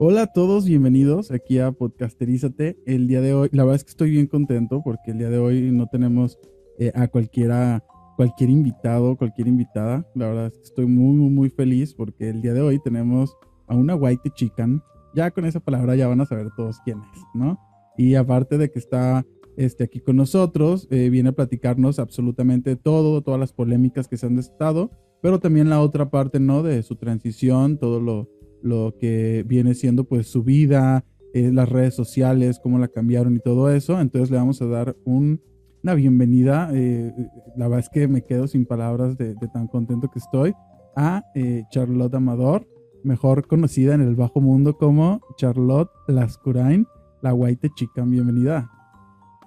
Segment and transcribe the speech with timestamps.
[0.00, 2.78] Hola a todos, bienvenidos aquí a Podcasterízate.
[2.86, 5.38] El día de hoy, la verdad es que estoy bien contento porque el día de
[5.38, 6.38] hoy no tenemos
[6.78, 7.82] eh, a cualquiera,
[8.16, 10.06] cualquier invitado, cualquier invitada.
[10.14, 13.36] La verdad es que estoy muy, muy, muy feliz porque el día de hoy tenemos
[13.66, 14.84] a una white chican.
[15.16, 17.58] Ya con esa palabra ya van a saber todos quién es, ¿no?
[17.96, 19.26] Y aparte de que está
[19.56, 24.26] este, aquí con nosotros, eh, viene a platicarnos absolutamente todo, todas las polémicas que se
[24.26, 26.62] han estado, pero también la otra parte, ¿no?
[26.62, 31.94] De su transición, todo lo lo que viene siendo pues su vida, eh, las redes
[31.94, 34.00] sociales, cómo la cambiaron y todo eso.
[34.00, 37.12] Entonces le vamos a dar una bienvenida, eh,
[37.56, 40.54] la verdad es que me quedo sin palabras de, tan contento que estoy,
[40.96, 42.66] a eh, Charlotte Amador,
[43.04, 46.86] mejor conocida en el bajo mundo como Charlotte Lascurain,
[47.22, 48.02] la White Chica.
[48.04, 48.70] Bienvenida.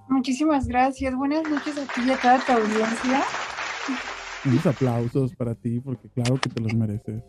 [0.08, 1.16] Muchísimas gracias.
[1.16, 3.24] Buenas noches a ti y a toda tu audiencia.
[4.46, 7.24] Unos aplausos para ti, porque claro que te los mereces.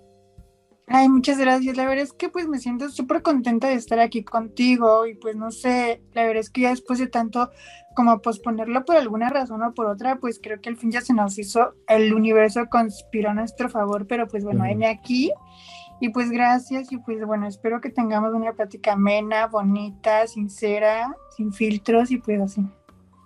[0.95, 1.75] Ay, muchas gracias.
[1.79, 5.37] La verdad es que pues me siento súper contenta de estar aquí contigo y pues
[5.37, 7.51] no sé, la verdad es que ya después de tanto
[7.97, 11.15] como posponerlo por alguna razón o por otra, pues creo que al fin ya se
[11.15, 15.33] nos hizo, el universo conspiró a nuestro favor, pero pues bueno, uh aquí
[15.99, 21.55] y pues gracias y pues bueno, espero que tengamos una plática amena, bonita, sincera, sin
[21.55, 22.67] filtros y pues así.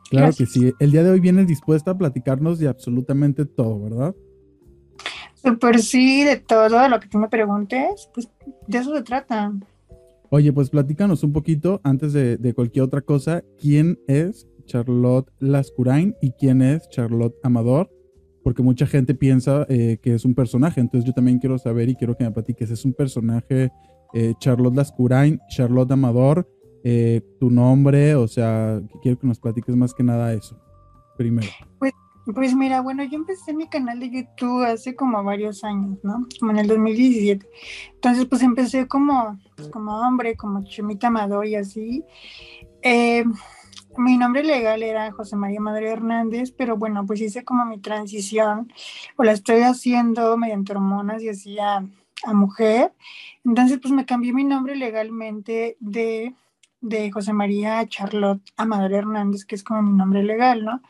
[0.09, 4.15] Claro que sí, el día de hoy vienes dispuesta a platicarnos de absolutamente todo, ¿verdad?
[5.47, 8.29] Super sí, de todo lo que tú me preguntes, pues
[8.67, 9.53] de eso se trata.
[10.29, 16.33] Oye, pues platícanos un poquito, antes de, cualquier otra cosa, ¿quién es Charlotte Lascurain y
[16.33, 17.89] quién es Charlotte Amador?
[18.43, 21.95] Porque mucha gente piensa eh, que es un personaje, entonces yo también quiero saber y
[21.95, 23.71] quiero que me platiques, ¿es un personaje
[24.15, 26.51] eh, Charlotte Lascurain, Charlotte Amador,
[26.83, 28.17] eh, tu nombre?
[28.17, 30.59] O sea, quiero que nos platiques más que nada eso,
[31.17, 31.47] primero.
[31.79, 31.93] Pues
[32.35, 36.27] pues mira, bueno, yo empecé mi canal de YouTube hace como varios años, ¿no?
[36.41, 37.47] Como en el 2017.
[37.95, 42.05] Entonces, pues empecé como, pues, como hombre, como Chemita Amador y así.
[42.83, 43.25] Eh,
[43.97, 48.73] mi nombre legal era José María Madre Hernández, pero bueno, pues hice como mi transición,
[49.17, 51.87] o la estoy haciendo mediante hormonas y así a,
[52.25, 52.93] a mujer.
[53.45, 56.35] Entonces, pues me cambié mi nombre legalmente de,
[56.81, 60.83] de José María Charlotte Amador Hernández, que es como mi nombre legal, ¿no?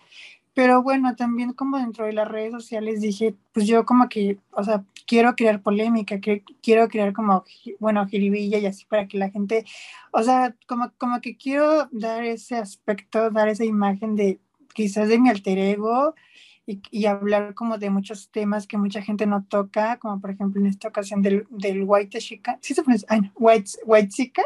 [0.57, 4.65] Pero bueno, también como dentro de las redes sociales dije, pues yo como que, o
[4.65, 7.45] sea, quiero crear polémica, que, quiero crear como,
[7.79, 9.67] bueno, jiribilla y así para que la gente,
[10.13, 14.41] o sea, como, como que quiero dar ese aspecto, dar esa imagen de
[14.73, 16.15] quizás de mi alter ego
[16.67, 20.59] y, y hablar como de muchos temas que mucha gente no toca, como por ejemplo
[20.59, 23.07] en esta ocasión del, del white chica, ¿sí se pronuncia?
[23.11, 24.43] Ay, no, white, white chica,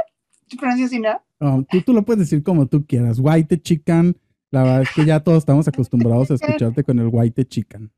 [0.49, 1.23] ¿se pronuncia así, no?
[1.39, 4.17] Oh, tú, tú lo puedes decir como tú quieras, white chican
[4.51, 7.93] la verdad es que ya todos estamos acostumbrados a escucharte con el white chicken.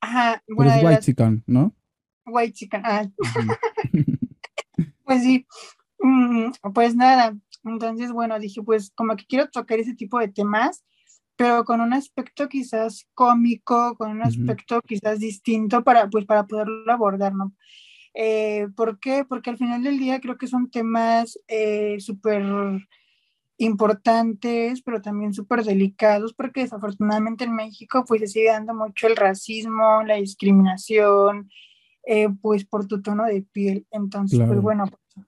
[0.00, 0.72] Ajá, bueno.
[0.72, 1.74] es white chicken, ¿no?
[2.26, 3.06] White chicken, ah.
[5.04, 5.46] pues sí.
[5.98, 10.84] Mm, pues nada, entonces, bueno, dije, pues como que quiero tocar ese tipo de temas,
[11.36, 16.90] pero con un aspecto quizás cómico, con un aspecto quizás distinto para, pues, para poderlo
[16.90, 17.54] abordar, ¿no?
[18.14, 19.24] Eh, ¿Por qué?
[19.28, 22.42] Porque al final del día creo que son temas eh, súper
[23.58, 29.16] importantes, pero también súper delicados, porque desafortunadamente en México pues se sigue dando mucho el
[29.16, 31.48] racismo, la discriminación,
[32.06, 33.86] eh, pues por tu tono de piel.
[33.90, 35.26] Entonces, pues bueno, pues,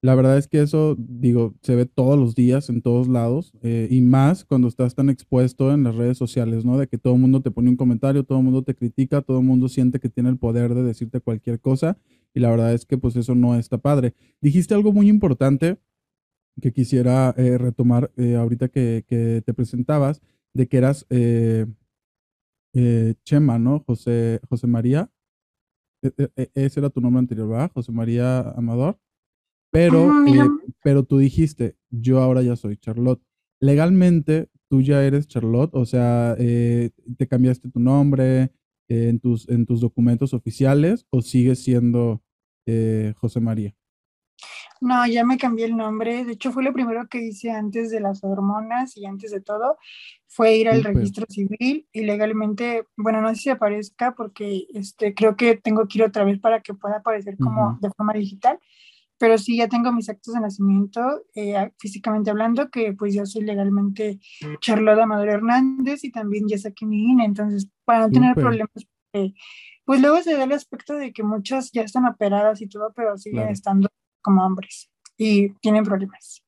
[0.00, 3.88] La verdad es que eso, digo, se ve todos los días, en todos lados, eh,
[3.90, 6.78] y más cuando estás tan expuesto en las redes sociales, ¿no?
[6.78, 9.40] De que todo el mundo te pone un comentario, todo el mundo te critica, todo
[9.40, 11.98] el mundo siente que tiene el poder de decirte cualquier cosa,
[12.32, 14.14] y la verdad es que pues eso no está padre.
[14.40, 15.78] Dijiste algo muy importante
[16.60, 19.04] que quisiera eh, retomar eh, ahorita que,
[19.44, 20.20] te presentabas,
[20.54, 21.66] de que eras eh,
[23.24, 23.80] Chema, ¿no?
[23.80, 25.10] José, José María.
[26.02, 27.72] E, e, e, ese era tu nombre anterior, ¿verdad?
[27.74, 28.98] José María Amador.
[29.70, 30.10] Pero,
[30.82, 33.22] pero tú dijiste, yo ahora ya soy Charlotte.
[33.60, 38.52] Legalmente, tú ya eres Charlotte, o sea, te cambiaste tu nombre
[38.88, 42.22] en, tus, en tus documentos oficiales o sigues siendo
[43.18, 43.77] José María.
[44.80, 46.24] No, ya me cambié el nombre.
[46.24, 49.78] De hecho, fue lo primero que hice antes de las hormonas y antes de todo,
[50.28, 55.36] fue ir al registro civil y legalmente, bueno, no sé si aparezca porque este, creo
[55.36, 58.58] que tengo que ir otra vez para que pueda aparecer como de forma digital,
[59.18, 63.42] pero sí ya tengo mis actos de nacimiento, eh, físicamente hablando, que pues yo soy
[63.42, 64.20] legalmente
[64.60, 68.70] Charlotte Amador Hernández y también ya saqué mi INE, entonces para no tener problemas,
[69.84, 73.16] pues luego se da el aspecto de que muchas ya están operadas y todo, pero
[73.16, 73.88] siguen estando
[74.28, 76.42] como hombres y tienen problemas.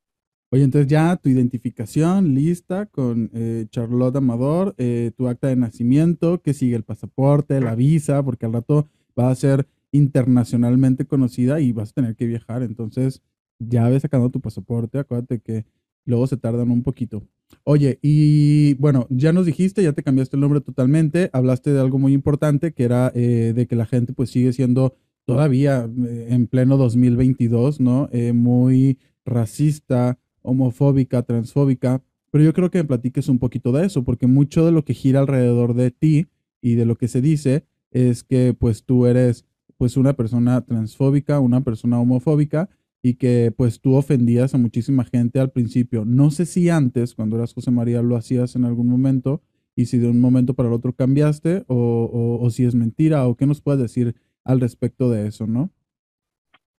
[0.53, 6.43] Oye, entonces ya tu identificación lista con eh, Charlotte Amador, eh, tu acta de nacimiento,
[6.43, 8.89] que sigue el pasaporte, la visa, porque al rato
[9.19, 12.63] va a ser internacionalmente conocida y vas a tener que viajar.
[12.63, 13.23] Entonces,
[13.59, 15.65] ya ves sacando tu pasaporte, acuérdate que
[16.05, 17.23] luego se tardan un poquito.
[17.65, 21.99] Oye, y bueno, ya nos dijiste, ya te cambiaste el nombre totalmente, hablaste de algo
[21.99, 24.97] muy importante, que era eh, de que la gente pues sigue siendo
[25.35, 28.09] todavía eh, en pleno 2022, ¿no?
[28.13, 34.05] Eh, muy racista, homofóbica, transfóbica, pero yo creo que me platiques un poquito de eso,
[34.05, 36.29] porque mucho de lo que gira alrededor de ti
[36.63, 39.45] y de lo que se dice es que pues tú eres
[39.77, 42.69] pues una persona transfóbica, una persona homofóbica
[43.03, 46.05] y que pues tú ofendías a muchísima gente al principio.
[46.05, 49.43] No sé si antes, cuando eras José María, lo hacías en algún momento
[49.75, 53.37] y si de un momento para el otro cambiaste o, o, si es mentira o
[53.37, 54.15] qué nos puedes decir
[54.51, 55.71] al respecto de eso, ¿no?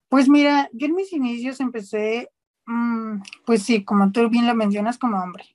[0.10, 2.30] Pues mira, yo en mis inicios empecé,
[2.66, 5.46] mm, pues sí, como tú bien lo mencionas, como hombre,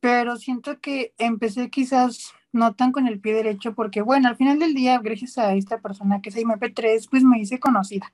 [0.00, 4.58] pero siento que empecé quizás no tan con el pie derecho porque, bueno, al final
[4.58, 8.12] del día, gracias a esta persona que es MP3, pues me hice conocida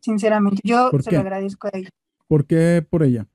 [0.00, 1.88] Sinceramente, yo se lo agradezco a ella.
[2.28, 3.26] ¿Por qué por ella?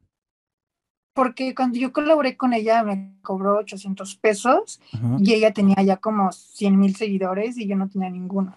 [1.13, 4.79] Porque cuando yo colaboré con ella me cobró 800 pesos
[5.19, 8.55] y ella tenía ya como 100 mil seguidores y yo no tenía ninguno.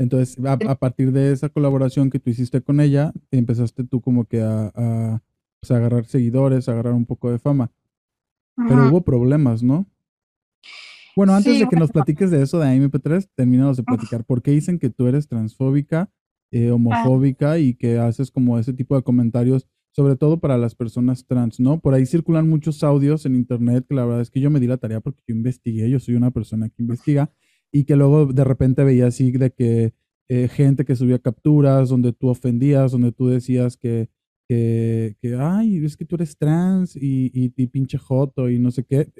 [0.00, 4.40] Entonces, a, partir de esa colaboración que tú hiciste con ella, empezaste tú como que
[4.40, 5.22] a,
[5.60, 7.70] pues, agarrar seguidores, a agarrar un poco de fama.
[8.56, 9.86] Pero hubo problemas, ¿no?
[11.14, 14.24] Bueno, antes de que nos platiques de eso de MP3, terminamos de platicar.
[14.24, 16.10] ¿Por qué dicen que tú eres transfóbica
[16.50, 16.74] eh, ah.
[16.74, 21.60] homofóbica y que haces como ese tipo de comentarios, sobre todo para las personas trans,
[21.60, 21.78] ¿no?
[21.78, 24.66] Por ahí circulan muchos audios en internet que la verdad es que yo me di
[24.66, 27.30] la tarea porque yo investigué, yo soy una persona que investiga
[27.72, 29.94] y que luego de repente veía así de que
[30.28, 34.08] eh, gente que subía capturas donde tú ofendías, donde tú decías que,
[34.48, 38.84] que, que ay, es que tú eres trans y, y, pinche joto y no sé
[38.84, 39.10] qué.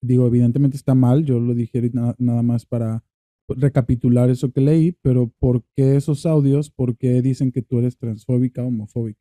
[0.00, 3.02] digo, evidentemente está mal, yo lo dije nada más para
[3.48, 6.70] recapitular eso que leí, pero ¿por qué esos audios?
[6.70, 9.20] ¿Por qué dicen que tú eres transfóbica, homofóbica?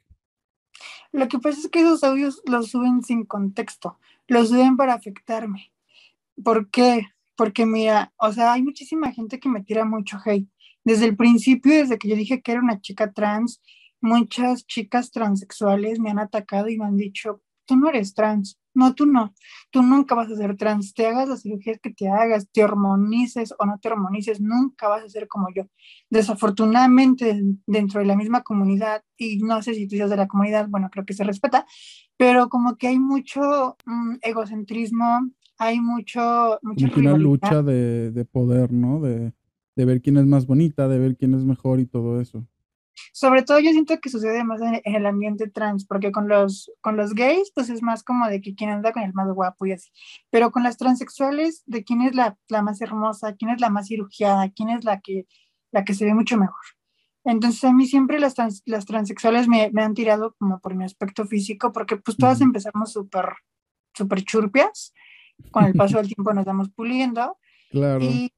[1.12, 3.98] Lo que pasa es que esos audios los suben sin contexto,
[4.28, 5.72] los suben para afectarme.
[6.44, 7.08] ¿Por qué?
[7.42, 10.48] Porque mira, o sea, hay muchísima gente que me tira mucho hate.
[10.84, 13.64] Desde el principio, desde que yo dije que era una chica trans,
[14.00, 18.94] muchas chicas transexuales me han atacado y me han dicho, tú no eres trans, no,
[18.94, 19.34] tú no,
[19.72, 23.56] tú nunca vas a ser trans, te hagas las cirugías que te hagas, te hormonices
[23.58, 25.64] o no te hormonices, nunca vas a ser como yo.
[26.12, 30.68] Desafortunadamente, dentro de la misma comunidad, y no sé si tú seas de la comunidad,
[30.70, 31.66] bueno, creo que se respeta,
[32.18, 36.58] pero como que hay mucho mm, egocentrismo, hay mucho...
[36.64, 39.00] Mucha una lucha de, de poder, ¿no?
[39.00, 39.32] De,
[39.76, 42.48] de ver quién es más bonita, de ver quién es mejor y todo eso.
[43.14, 46.98] Sobre todo yo siento que sucede más en, el ambiente trans, porque con los, con
[46.98, 49.74] los gays, pues es más como de que quién anda con el más guapo y
[49.74, 49.92] así.
[50.32, 53.88] Pero con las transexuales, de quién es la, la más hermosa, quién es la más
[53.88, 55.28] cirugiada, quién es la que,
[55.72, 56.66] la que se ve mucho mejor.
[57.24, 58.34] Entonces a mí siempre las,
[58.66, 62.94] las transexuales me, me, han tirado como por mi aspecto físico, porque pues todas empezamos
[62.94, 63.26] súper,
[63.94, 64.94] súper churpias,
[65.52, 67.38] con el paso del tiempo nos vamos puliendo.
[67.72, 68.04] Claro.
[68.04, 68.34] Y,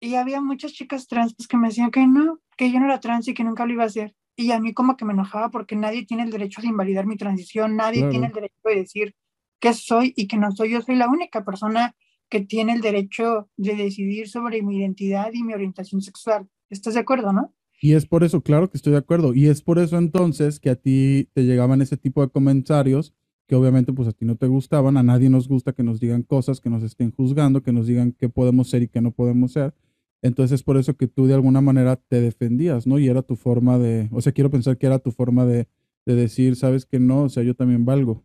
[0.00, 3.00] y había muchas chicas trans pues, que me decían que no, que yo no era
[3.00, 4.14] trans y que nunca lo iba a hacer.
[4.36, 7.16] Y a mí como que me enojaba porque nadie tiene el derecho de invalidar mi
[7.16, 9.14] transición, nadie tiene el derecho de decir
[9.58, 10.70] qué soy y que no soy.
[10.70, 11.94] Yo soy la única persona
[12.30, 16.48] que tiene el derecho de decidir sobre mi identidad y mi orientación sexual.
[16.70, 17.52] ¿Estás de acuerdo, no?
[17.82, 19.34] Y es por eso, claro que estoy de acuerdo.
[19.34, 23.14] Y es por eso entonces que a ti te llegaban ese tipo de comentarios
[23.50, 26.22] que obviamente pues a ti no te gustaban, a nadie nos gusta que nos digan
[26.22, 29.54] cosas, que nos estén juzgando, que nos digan qué podemos ser y qué no podemos
[29.54, 29.74] ser.
[30.22, 33.00] Entonces es por eso que tú de alguna manera te defendías, ¿no?
[33.00, 35.66] Y era tu forma de, o sea, quiero pensar que era tu forma de,
[36.06, 38.22] de decir, sabes que no, o sea, yo también valgo.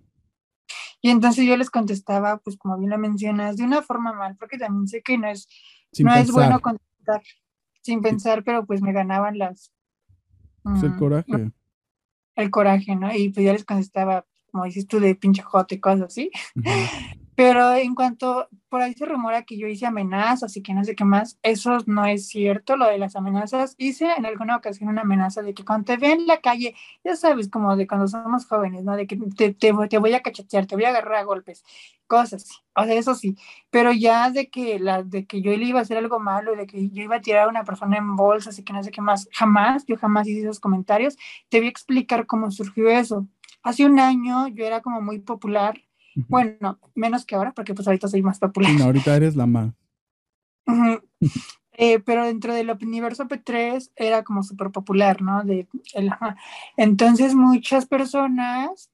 [1.01, 4.59] Y entonces yo les contestaba, pues como bien lo mencionas, de una forma mal, porque
[4.59, 5.47] también sé que no es,
[5.97, 7.23] no es bueno contestar
[7.81, 9.73] sin pensar, pero pues me ganaban las...
[10.61, 11.51] Pues el mm, coraje.
[12.35, 13.11] El coraje, ¿no?
[13.11, 16.31] Y pues yo les contestaba, como dices tú, de pinche jote y cosas así.
[17.35, 20.95] Pero en cuanto, por ahí se rumora que yo hice amenazas y que no sé
[20.95, 23.75] qué más, eso no es cierto, lo de las amenazas.
[23.77, 27.17] Hice en alguna ocasión una amenaza de que cuando te vean en la calle, ya
[27.17, 28.95] sabes, como de cuando somos jóvenes, ¿no?
[28.95, 31.65] De que te, te, voy a cachetear, te voy a agarrar a golpes,
[32.07, 32.55] cosas así.
[32.73, 33.35] O sea, eso sí.
[33.69, 36.67] Pero ya de que, la, de que yo le iba a hacer algo malo, de
[36.67, 39.01] que yo iba a tirar a una persona en bolsas y que no sé qué
[39.01, 41.17] más, jamás, yo jamás hice esos comentarios.
[41.49, 43.27] Te voy a explicar cómo surgió eso.
[43.65, 45.75] Hace un año yo era como muy popular
[46.15, 48.71] bueno, menos que ahora, porque pues ahorita soy más popular.
[48.71, 49.73] No, ahorita eres la más.
[51.77, 55.43] Eh, pero dentro del universo P3 era como súper popular, ¿no?
[55.43, 55.67] De,
[56.77, 58.89] entonces muchas personas,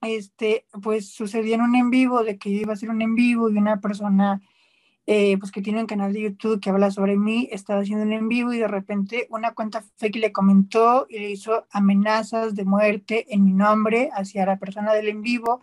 [0.00, 3.58] este, pues sucedieron un en vivo, de que iba a ser un en vivo y
[3.58, 4.40] una persona
[5.06, 8.12] eh, pues que tiene un canal de YouTube que habla sobre mí, estaba haciendo un
[8.12, 12.64] en vivo y de repente una cuenta fake le comentó y le hizo amenazas de
[12.64, 15.60] muerte en mi nombre hacia la persona del en vivo.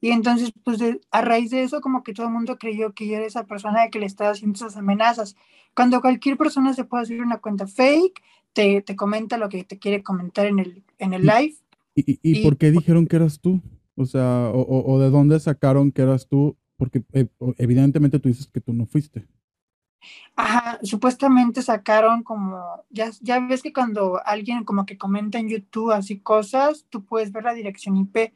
[0.00, 3.16] Y entonces, pues a raíz de eso, como que todo el mundo creyó que yo
[3.16, 5.34] era esa persona que le estaba haciendo esas amenazas.
[5.74, 8.20] Cuando cualquier persona se puede hacer una cuenta fake,
[8.52, 11.54] te, te comenta lo que te quiere comentar en el, en el live.
[11.94, 13.62] ¿Y, y, por qué dijeron que eras tú?
[13.96, 17.26] O sea, o, o, de dónde sacaron que eras tú porque eh,
[17.58, 19.26] evidentemente tú dices que tú no fuiste.
[20.36, 25.92] Ajá, supuestamente sacaron como, ya, ya ves que cuando alguien como que comenta en YouTube
[25.92, 28.32] así cosas, tú puedes ver la dirección IP.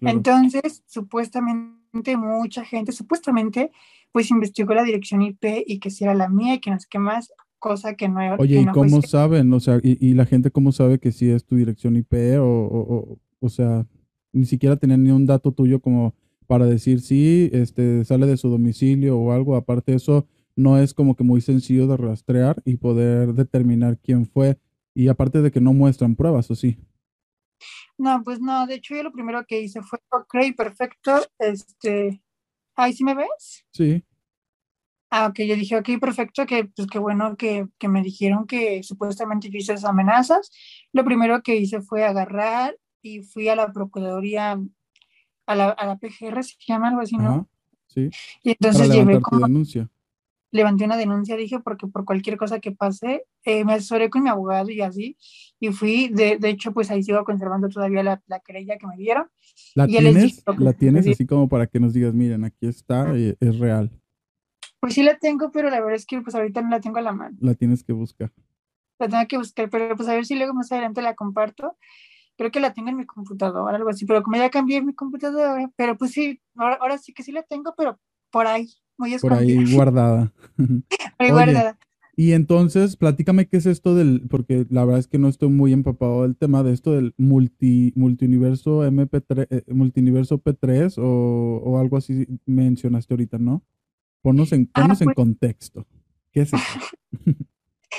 [0.00, 3.70] Entonces, supuestamente mucha gente, supuestamente,
[4.12, 6.86] pues investigó la dirección IP y que si era la mía y que no sé
[6.90, 9.52] qué más, cosa que no Oye, ¿y cómo saben?
[9.52, 13.18] O sea, y, la gente cómo sabe que sí es tu dirección IP o, o,
[13.38, 13.86] o sea,
[14.32, 16.14] ni siquiera tenían ni un dato tuyo como
[16.46, 19.56] para decir si este, sale de su domicilio o algo.
[19.56, 24.26] Aparte de eso, no es como que muy sencillo de rastrear y poder determinar quién
[24.26, 24.58] fue.
[24.94, 26.78] Y aparte de que no muestran pruebas, ¿o sí?
[27.98, 32.22] No, pues no, de hecho yo lo primero que hice fue, ok, perfecto, este,
[32.74, 33.64] ¿ahí sí me ves?
[33.72, 34.04] Sí.
[35.10, 38.82] Ah, ok, yo dije, ok, perfecto, que pues qué bueno que, que me dijeron que
[38.82, 40.50] supuestamente yo hice esas amenazas.
[40.92, 44.58] Lo primero que hice fue agarrar y fui a la Procuraduría
[45.46, 47.48] a la, a la PGR, se llama algo así, ¿no?
[47.86, 48.10] sí.
[48.42, 49.46] Y entonces llevé como...
[49.46, 49.88] denuncia.
[50.50, 54.28] Levanté una denuncia, dije, porque por cualquier cosa que pase, eh, me asesoré con mi
[54.28, 55.16] abogado y así,
[55.58, 58.96] y fui, de, de hecho, pues ahí sigo conservando todavía la, la querella que me
[58.98, 59.30] dieron.
[59.74, 60.44] ¿La tienes?
[60.58, 63.90] ¿La tienes así como para que nos digas, miren, aquí está, y es real?
[64.78, 67.02] Pues sí la tengo, pero la verdad es que pues ahorita no la tengo a
[67.02, 67.36] la mano.
[67.40, 68.30] La tienes que buscar.
[68.98, 71.78] La tengo que buscar, pero pues a ver si luego más adelante la comparto
[72.42, 75.70] creo que la tengo en mi computadora, algo así, pero como ya cambié mi computadora,
[75.76, 78.68] pero pues sí, ahora, sí que sí la tengo, pero por ahí,
[78.98, 79.38] muy escondida.
[79.38, 80.32] Por ahí guardada.
[80.56, 80.86] por
[81.18, 81.78] ahí guardada.
[82.16, 85.72] Y entonces, platícame qué es esto del, porque la verdad es que no estoy muy
[85.72, 91.96] empapado del tema de esto del multi, multiuniverso MP3, eh, multiuniverso P3 o, o, algo
[91.96, 93.62] así mencionaste ahorita, ¿no?
[94.20, 95.86] Ponnos en, ah, en pues contexto.
[96.32, 96.80] ¿Qué es eso?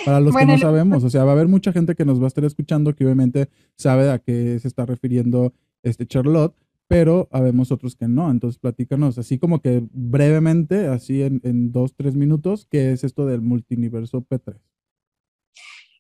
[0.06, 2.26] Para los que no sabemos, o sea, va a haber mucha gente que nos va
[2.26, 6.56] a estar escuchando que obviamente sabe a qué se está refiriendo este Charlotte,
[6.88, 8.30] pero habemos otros que no.
[8.30, 13.26] Entonces, platícanos así como que brevemente, así en, en dos, tres minutos, ¿qué es esto
[13.26, 14.60] del multiverso P3?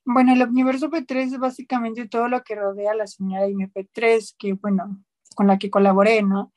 [0.05, 4.53] Bueno, el universo P3 es básicamente todo lo que rodea a la señora MP3, que
[4.53, 5.01] bueno,
[5.35, 6.51] con la que colaboré, ¿no?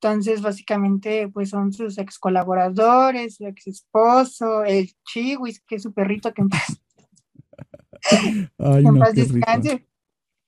[0.00, 5.92] Entonces, básicamente, pues son sus ex colaboradores, su ex esposo, el Chiwis, que es su
[5.92, 6.80] perrito que en paz,
[8.58, 9.86] en paz descanse,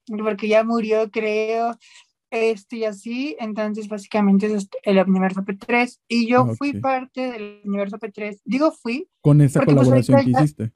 [0.06, 1.76] porque ya murió, creo,
[2.30, 3.36] este y así.
[3.40, 5.98] Entonces, básicamente es el universo P3.
[6.06, 8.40] Y yo fui parte del universo P3.
[8.44, 9.08] Digo fui.
[9.20, 10.72] Con esa pues, colaboración que hiciste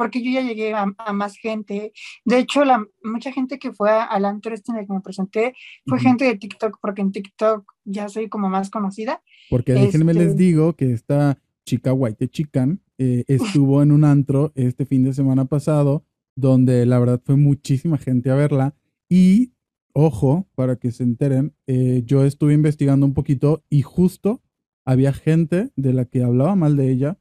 [0.00, 1.92] porque yo ya llegué a, más gente.
[2.24, 5.52] De hecho, la, mucha gente que fue al antro este en el que me presenté
[5.84, 9.22] fue gente de TikTok, porque en TikTok ya soy como más conocida.
[9.50, 14.52] Porque déjenme les este digo que esta chica White Chican eh, estuvo en un antro
[14.54, 18.74] este fin de semana pasado, donde la verdad fue muchísima gente a verla.
[19.06, 19.52] Y,
[19.92, 24.40] ojo, para que se enteren, eh, yo estuve investigando un poquito y justo
[24.86, 27.18] había gente de la que hablaba mal de ella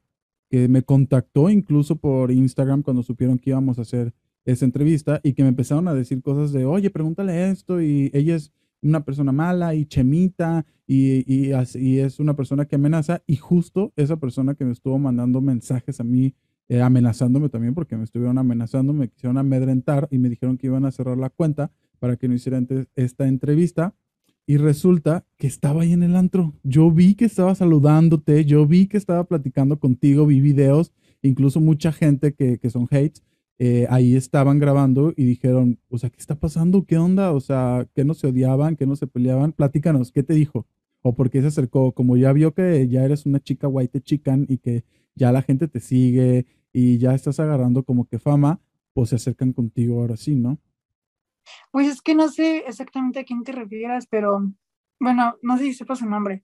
[0.50, 4.14] que me contactó incluso por Instagram cuando supieron que íbamos a hacer
[4.46, 8.36] esa entrevista y que me empezaron a decir cosas de, oye, pregúntale esto y ella
[8.36, 8.52] es
[8.82, 14.18] una persona mala y chemita y, y, es una persona que amenaza y justo esa
[14.18, 16.34] persona que me estuvo mandando mensajes a mí,
[16.68, 20.86] eh, amenazándome también porque me estuvieron amenazando, me quisieron amedrentar y me dijeron que iban
[20.86, 22.60] a cerrar la cuenta para que no hiciera
[22.96, 23.94] esta entrevista
[24.50, 26.56] y resulta que estaba ahí en el antro.
[26.64, 30.92] Yo vi que estaba saludándote, yo vi que estaba platicando contigo, vi videos,
[31.22, 33.24] incluso mucha gente que, que son hates,
[33.60, 36.84] eh, ahí estaban grabando y dijeron, o sea, ¿qué está pasando?
[36.84, 37.32] ¿Qué onda?
[37.32, 38.76] O sea, ¿qué no se odiaban?
[38.76, 39.52] ¿Qué no se peleaban?
[39.52, 40.66] Platícanos, ¿qué te dijo?
[41.04, 41.92] ¿O por qué se acercó?
[41.92, 45.68] Como ya vio que ya eres una chica white chican y que ya la gente
[45.68, 48.60] te sigue y ya estás agarrando como que fama,
[48.94, 50.60] pues se acercan contigo ahora sí, ¿no?
[51.72, 54.52] Pues es que no sé exactamente a quién te refieras, pero
[55.00, 56.44] bueno, no sé si sepa su nombre.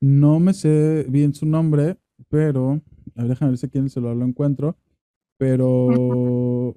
[0.00, 1.98] No me sé bien su nombre,
[2.28, 2.80] pero
[3.16, 4.76] a ver, déjame ver si quién se lo encuentro,
[5.36, 6.74] pero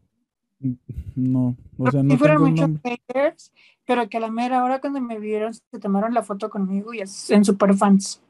[1.15, 3.53] no, o sea, no fueron muchos haters,
[3.85, 6.99] pero que a la mera hora cuando me vieron se tomaron la foto conmigo y
[7.01, 8.21] en super fans.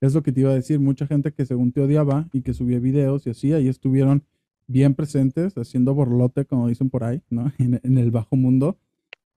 [0.00, 2.54] Es lo que te iba a decir, mucha gente que según te odiaba y que
[2.54, 4.24] subía videos y así, ahí estuvieron
[4.68, 7.52] bien presentes, haciendo borlote, como dicen por ahí, ¿no?
[7.58, 8.78] En, el bajo mundo,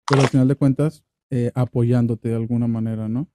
[0.07, 3.29] pero al final de cuentas, eh, apoyándote de alguna manera, ¿no?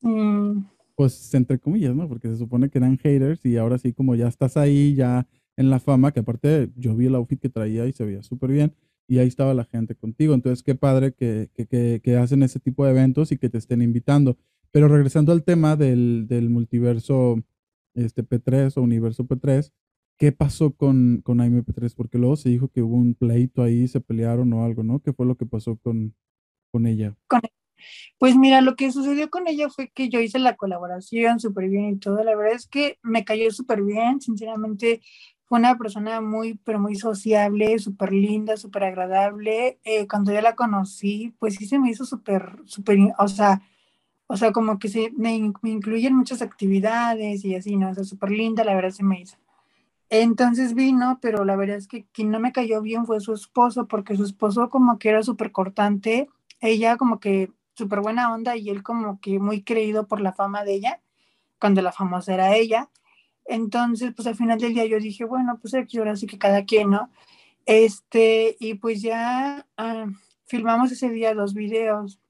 [0.00, 0.64] Mm,
[0.96, 2.08] pues entre comillas, ¿no?
[2.08, 5.70] Porque se supone que eran haters y ahora sí como ya estás ahí, ya en
[5.70, 8.74] la fama, que aparte yo vi el outfit que traía y se veía súper bien
[9.06, 10.34] y ahí estaba la gente contigo.
[10.34, 13.82] Entonces, qué padre que, que, que, hacen ese tipo de eventos y que te estén
[13.82, 14.38] invitando.
[14.70, 17.42] Pero regresando al tema del, del multiverso
[17.94, 19.70] este P3 o universo P3,
[20.22, 21.96] ¿qué pasó con, con AMP3?
[21.96, 25.00] Porque luego se dijo que hubo un pleito ahí, se pelearon o algo, ¿no?
[25.00, 26.14] ¿Qué fue lo que pasó con,
[26.70, 27.16] con ella?
[28.18, 31.88] Pues mira, lo que sucedió con ella fue que yo hice la colaboración súper bien
[31.88, 32.22] y todo.
[32.22, 34.20] La verdad es que me cayó súper bien.
[34.20, 35.00] Sinceramente,
[35.46, 39.80] fue una persona muy, pero muy sociable, súper linda, súper agradable.
[39.82, 43.60] Eh, cuando yo la conocí, pues sí se me hizo súper, súper, o sea,
[44.28, 47.90] o sea, como que se, me, me incluyen muchas actividades y así, ¿no?
[47.90, 49.36] O sea, súper linda, la verdad se me hizo.
[50.14, 53.88] Entonces vino, pero la verdad es que quien no me cayó bien fue su esposo,
[53.88, 56.28] porque su esposo como que era súper cortante,
[56.60, 60.64] ella como que súper buena onda y él como que muy creído por la fama
[60.64, 61.00] de ella,
[61.58, 62.90] cuando la famosa era ella.
[63.46, 66.66] Entonces, pues al final del día yo dije, bueno, pues aquí ahora sí que cada
[66.66, 67.10] quien, ¿no?
[67.64, 70.06] Este, y pues ya ah,
[70.44, 72.20] filmamos ese día dos videos.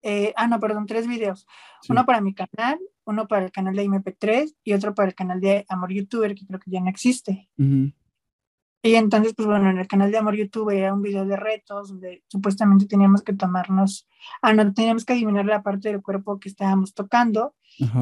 [0.00, 1.46] Eh, ah, no, perdón, tres videos.
[1.90, 5.40] Uno para mi canal, uno para el canal de MP3 y otro para el canal
[5.40, 7.48] de Amor YouTuber, que creo que ya no existe.
[7.56, 11.88] Y entonces, pues bueno, en el canal de Amor YouTube era un video de retos
[11.88, 14.08] donde supuestamente teníamos que tomarnos,
[14.42, 17.54] ah, no, teníamos que adivinar la parte del cuerpo que estábamos tocando.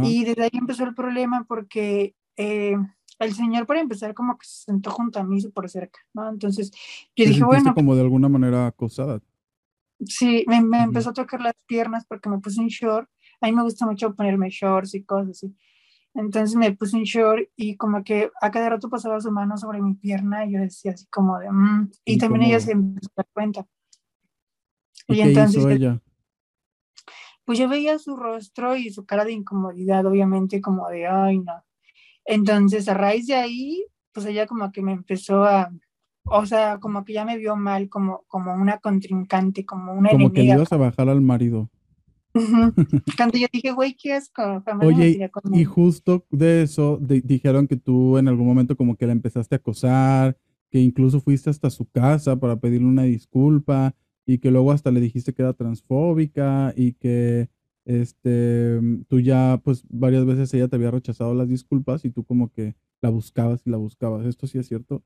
[0.02, 2.76] Y desde ahí empezó el problema porque eh,
[3.18, 6.28] el señor, para empezar, como que se sentó junto a mí por cerca, ¿no?
[6.28, 6.70] Entonces,
[7.16, 7.74] yo dije, bueno.
[7.74, 9.20] como de alguna manera acosada.
[10.04, 13.08] Sí, me, empezó a tocar las piernas porque me puse un short.
[13.44, 15.54] A mí me gusta mucho ponerme shorts y cosas así.
[16.14, 19.82] Entonces me puse un short y como que a cada rato pasaba su mano sobre
[19.82, 21.50] mi pierna y yo decía así como de...
[21.52, 23.66] Mm", y también ella se empezó a dar cuenta.
[25.08, 25.62] Y, entonces...
[25.66, 26.00] ella?
[27.44, 31.62] Pues yo veía su rostro y su cara de incomodidad, obviamente, como de, ay, no.
[32.24, 35.70] Entonces, a raíz de ahí, pues ella como que me empezó a,
[36.22, 40.32] o sea, como que ya me vio mal, como, como una contrincante, como una como
[40.32, 41.68] que le ibas a bajar al marido.
[43.16, 44.62] Cuando yo dije, güey, qué asco.
[44.82, 49.54] Oye, y justo de eso dijeron que tú en algún momento como que la empezaste
[49.54, 50.36] a acosar,
[50.70, 53.94] que incluso fuiste hasta su casa para pedirle una disculpa
[54.26, 57.48] y que luego hasta le dijiste que era transfóbica y que
[57.84, 62.50] este tú ya pues varias veces ella te había rechazado las disculpas y tú como
[62.50, 64.26] que la buscabas y la buscabas.
[64.26, 65.04] ¿Esto sí es cierto?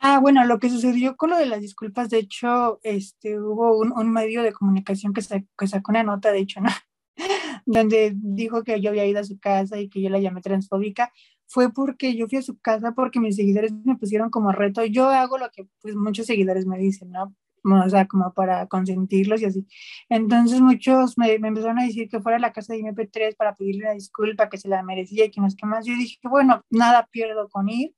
[0.00, 4.12] Ah, bueno, lo que sucedió con lo de las disculpas, de hecho, este, hubo un,
[4.12, 6.70] medio de comunicación que, sacó una nota, de hecho, ¿no?
[7.66, 11.12] donde dijo que yo había ido a su casa y que yo la llamé transfóbica,
[11.46, 14.84] fue porque yo fui a su casa porque mis seguidores me pusieron como reto.
[14.84, 17.34] Yo hago lo que pues muchos seguidores me dicen, ¿no?
[17.64, 19.66] O sea, como para consentirlos y así.
[20.08, 23.54] Entonces muchos me, me empezaron a decir que fuera a la casa de MP3 para
[23.56, 25.86] pedirle una disculpa, que se la merecía y que no es que más.
[25.86, 27.94] Yo dije, bueno, nada pierdo con ir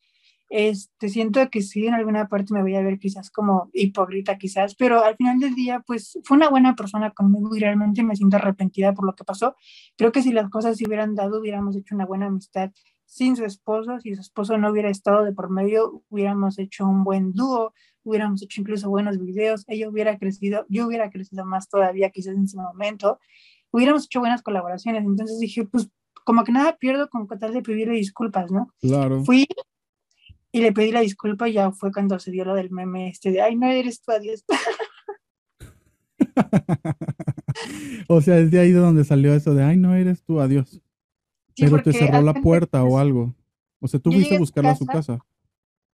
[0.51, 4.75] este, siento que sí, en alguna parte me voy a ver quizás como hipócrita quizás,
[4.75, 8.37] pero al final del día, pues fue una buena persona conmigo y realmente me siento
[8.37, 9.55] arrepentida por lo que pasó.
[9.97, 12.73] Creo que si las cosas se hubieran dado, hubiéramos hecho una buena amistad
[13.07, 17.03] sin su esposo, si su esposo no hubiera estado de por medio, hubiéramos hecho un
[17.03, 17.73] buen dúo,
[18.05, 22.45] hubiéramos hecho incluso buenos videos, ella hubiera crecido, yo hubiera crecido más todavía quizás en
[22.45, 23.19] ese momento,
[23.73, 25.89] hubiéramos hecho buenas colaboraciones, entonces dije, pues
[26.25, 28.73] como que nada pierdo con tratar de pedirle disculpas, ¿no?
[28.81, 29.25] Claro.
[29.25, 29.47] Fui,
[30.53, 33.31] y le pedí la disculpa y ya fue cuando se dio lo del meme este
[33.31, 34.45] de, ay, no eres tú, adiós.
[38.09, 40.81] o sea, es de ahí de donde salió eso de, ay, no eres tú, adiós.
[41.57, 43.35] Pero te cerró la puerta o algo.
[43.81, 45.19] O sea, tú fuiste a buscarla a su casa.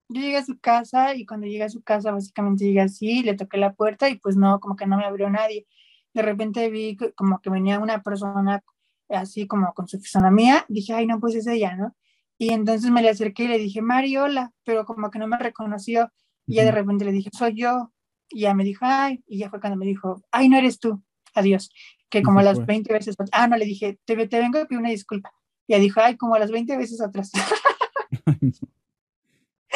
[0.09, 3.35] Yo llegué a su casa y cuando llegué a su casa básicamente llegué así, le
[3.35, 5.65] toqué la puerta y pues no, como que no me abrió nadie.
[6.13, 8.63] De repente vi como que venía una persona
[9.09, 11.95] así como con su fisonomía, dije, ay, no, pues es ella, ¿no?
[12.43, 16.12] Y entonces me le acerqué y le dije, Mariola, pero como que no me reconoció.
[16.45, 17.93] Y ya de repente le dije, soy yo.
[18.29, 21.01] Y ya me dijo, ay, y ya fue cuando me dijo, ay, no eres tú,
[21.34, 21.71] adiós.
[22.10, 24.79] Que como a las 20 veces, ah, no, le dije, te, te vengo a pedir
[24.79, 25.32] una disculpa.
[25.67, 27.32] Y ya dijo, ay, como a las 20 veces atrás.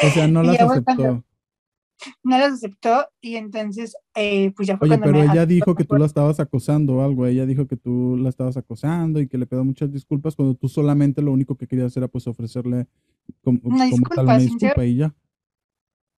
[0.02, 1.24] o sea, no las aceptó
[2.22, 5.96] no las aceptó y entonces eh, pues ya fue Oye, pero ella dijo que tú
[5.96, 9.46] la estabas acosando o algo, ella dijo que tú la estabas acosando y que le
[9.46, 12.86] pidió muchas disculpas cuando tú solamente lo único que querías era pues ofrecerle
[13.42, 15.14] como, una, disculpa, y ya.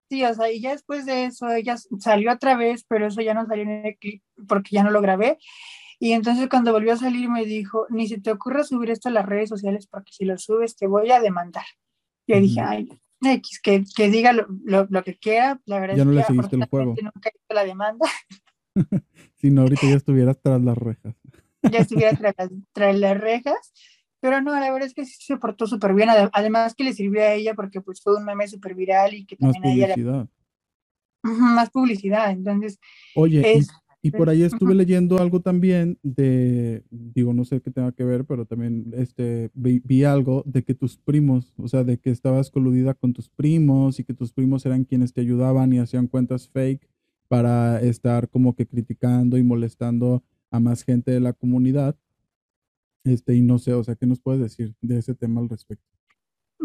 [0.09, 3.35] Sí, o sea, y ya después de eso ella salió otra vez, pero eso ya
[3.35, 5.39] no salió en el clip porque ya no lo grabé.
[6.01, 9.13] Y entonces cuando volvió a salir me dijo, ni se te ocurra subir esto a
[9.13, 11.65] las redes sociales porque si lo subes te voy a demandar.
[12.27, 12.89] Y yo dije, ay,
[13.23, 16.65] X, que, que diga lo, lo, que quiera, la verdad ya no le seguiste el
[16.67, 16.95] juego.
[17.03, 18.07] nunca hizo la demanda.
[19.37, 21.15] si no, ahorita ya estuvieras tras las rejas.
[21.63, 22.13] ya estuviera
[22.73, 23.73] tras las, rejas.
[24.21, 26.09] Pero no, la verdad es que sí se portó súper bien.
[26.33, 29.37] Además que le sirvió a ella porque pues fue un meme súper viral y que
[29.37, 29.97] también a ella...
[29.97, 30.27] Le...
[31.23, 32.31] Más publicidad.
[32.31, 32.79] Entonces...
[33.15, 33.63] Oye,
[34.03, 38.25] y por ahí estuve leyendo algo también de, digo, no sé qué tenga que ver,
[38.25, 42.95] pero también este, vi, algo de que tus primos, o sea, de que estabas coludida
[42.95, 46.89] con tus primos y que tus primos eran quienes te ayudaban y hacían cuentas fake
[47.29, 51.95] para estar como que criticando y molestando a más gente de la comunidad.
[53.05, 56.00] Este, y no sé, o sea, ¿qué nos puedes decir de ese tema al respecto?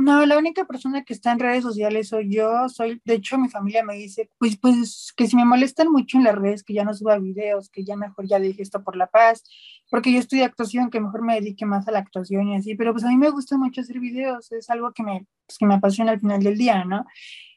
[0.06, 2.70] No, la única persona que está en redes sociales soy yo.
[2.70, 6.26] Soy, de hecho, mi familia me dice, pues, pues, que si me molestan mucho en
[6.26, 9.08] las redes, que ya no suba videos, que ya mejor ya deje esto por la
[9.08, 9.44] paz,
[9.90, 12.76] porque yo estudio actuación, que mejor me dedique más a la actuación y así.
[12.76, 15.66] Pero pues a mí me gusta mucho hacer videos, es algo que me, pues, que
[15.66, 17.04] me apasiona al final del día, ¿no?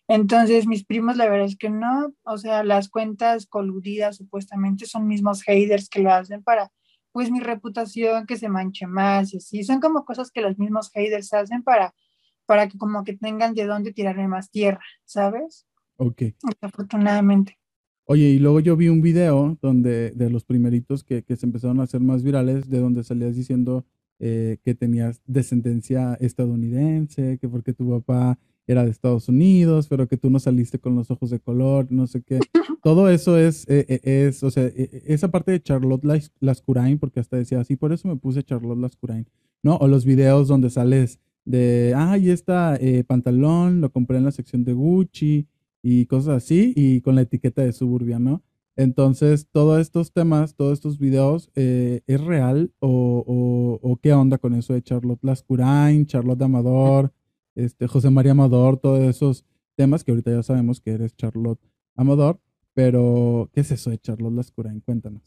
[0.09, 5.07] Entonces, mis primos, la verdad es que no, o sea, las cuentas coludidas supuestamente son
[5.07, 6.73] mismos haters que lo hacen para,
[7.13, 9.65] pues, mi reputación que se manche más y así.
[9.65, 11.93] Son como cosas que los mismos haters hacen para
[12.49, 15.67] para que como que tengan de dónde tirarme más tierra, ¿sabes?
[15.99, 16.23] Ok.
[16.63, 17.59] Afortunadamente.
[18.07, 21.83] Oye, y luego yo vi un video donde de los primeritos que, se empezaron a
[21.83, 23.85] hacer más virales, de donde salías diciendo
[24.19, 30.17] eh, que tenías descendencia estadounidense, que porque tu papá era de Estados Unidos, pero que
[30.17, 32.41] tú no saliste con los ojos de color, no sé qué.
[32.83, 37.37] Todo eso es, eh, eh, es o sea, esa parte de Charlotte Lascurain, porque hasta
[37.37, 39.27] decía así, por eso me puse Charlotte Lascurain,
[39.63, 39.77] ¿no?
[39.77, 44.33] O los videos donde sales de, ah, y está eh, pantalón, lo compré en la
[44.33, 45.47] sección de Gucci
[45.83, 48.43] y cosas así, y con la etiqueta de Suburbia, ¿no?
[48.77, 54.55] Entonces, todos estos temas, todos estos videos, eh, ¿es real o, o, qué onda con
[54.55, 57.13] eso de Charlotte Lascurain, Charlotte Amador,
[57.55, 61.61] este, José María Amador, todos esos temas que ahorita ya sabemos que eres Charlotte
[61.97, 62.41] Amador,
[62.75, 64.81] pero ¿qué es eso de Charlotte Lascurain?
[64.81, 65.23] Cuéntanos.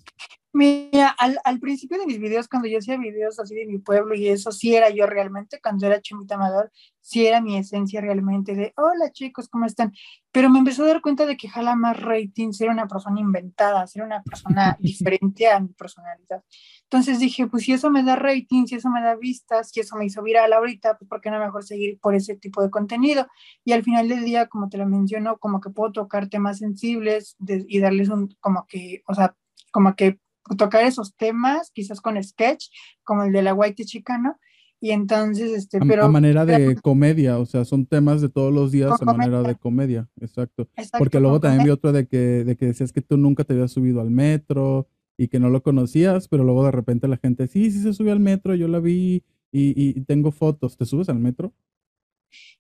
[0.53, 4.15] Mira, al, al, principio de mis videos, cuando yo hacía videos así de mi pueblo
[4.15, 8.53] y eso, sí era yo realmente, cuando era Chimita Amador, sí era mi esencia realmente
[8.53, 9.93] de, hola chicos, ¿cómo están?
[10.31, 13.87] Pero me empezó a dar cuenta de que jala más rating ser una persona inventada,
[13.87, 16.43] ser una persona diferente a mi personalidad.
[16.83, 19.95] Entonces dije, pues si eso me da rating, si eso me da vistas, si eso
[19.95, 23.27] me hizo viral ahorita, pues ¿por qué no mejor seguir por ese tipo de contenido?
[23.63, 27.37] Y al final del día, como te lo menciono, como que puedo tocar temas sensibles
[27.47, 29.35] y darles un, como que, o sea,
[29.71, 30.19] como que
[30.57, 32.67] tocar esos temas, quizás con sketch,
[33.03, 34.37] como el de la White Chicano,
[34.83, 36.05] y entonces, este, pero...
[36.05, 39.55] A manera de comedia, o sea, son temas de todos los días a manera de
[39.55, 40.67] comedia, exacto.
[40.97, 43.71] Porque luego también vi otro de que, de que decías que tú nunca te habías
[43.71, 47.69] subido al metro y que no lo conocías, pero luego de repente la gente, sí,
[47.69, 50.77] sí se subió al metro, yo la vi y, y tengo fotos.
[50.77, 51.53] ¿Te subes al metro?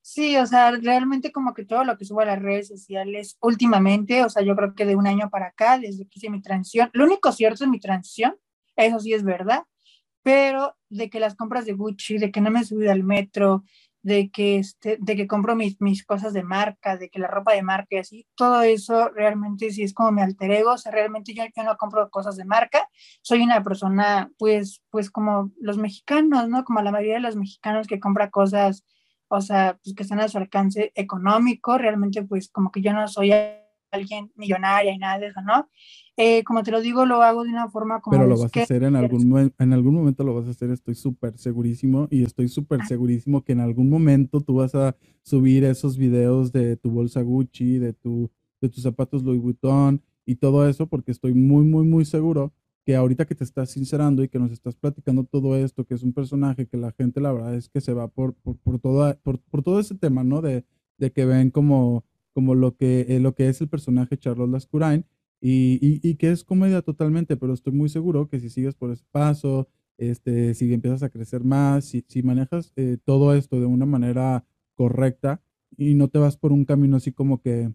[0.01, 4.23] Sí, o sea, realmente como que todo lo que subo a las redes sociales últimamente,
[4.23, 6.89] o sea, yo creo que de un año para acá, desde que hice mi transición,
[6.93, 8.35] lo único cierto es mi transición,
[8.75, 9.63] eso sí es verdad,
[10.23, 13.63] pero de que las compras de Gucci, de que no me he subido al metro,
[14.03, 17.53] de que, este, de que compro mis, mis cosas de marca, de que la ropa
[17.53, 20.91] de marca y así, todo eso realmente sí es como mi alter ego, o sea,
[20.91, 22.87] realmente yo, yo no compro cosas de marca,
[23.21, 26.63] soy una persona, pues, pues como los mexicanos, ¿no?
[26.63, 28.83] Como la mayoría de los mexicanos que compra cosas
[29.37, 33.07] o sea, pues que están a su alcance económico, realmente pues como que yo no
[33.07, 33.31] soy
[33.91, 35.69] alguien millonaria y nada de eso, ¿no?
[36.17, 38.17] Eh, como te lo digo, lo hago de una forma como...
[38.17, 40.95] Pero lo vas a hacer en algún, en algún momento, lo vas a hacer, estoy
[40.95, 42.85] súper segurísimo y estoy súper ah.
[42.85, 47.79] segurísimo que en algún momento tú vas a subir esos videos de tu bolsa Gucci,
[47.79, 52.05] de, tu, de tus zapatos Louis Vuitton y todo eso, porque estoy muy, muy, muy
[52.05, 52.53] seguro
[52.85, 56.03] que ahorita que te estás sincerando y que nos estás platicando todo esto, que es
[56.03, 58.79] un personaje que la gente la verdad es que se va por, por, por,
[59.19, 60.41] por, todo ese tema, ¿no?
[60.41, 60.65] De,
[60.97, 65.05] de que ven como, como lo, que, eh, lo que es el personaje Charlotte Lascurain
[65.39, 69.05] y, y, que es comedia totalmente, pero estoy muy seguro que si sigues por ese
[69.11, 69.67] paso,
[69.97, 74.45] este, si empiezas a crecer más, si, si manejas eh, todo esto de una manera
[74.75, 75.41] correcta
[75.77, 77.71] y no te vas por un camino así como que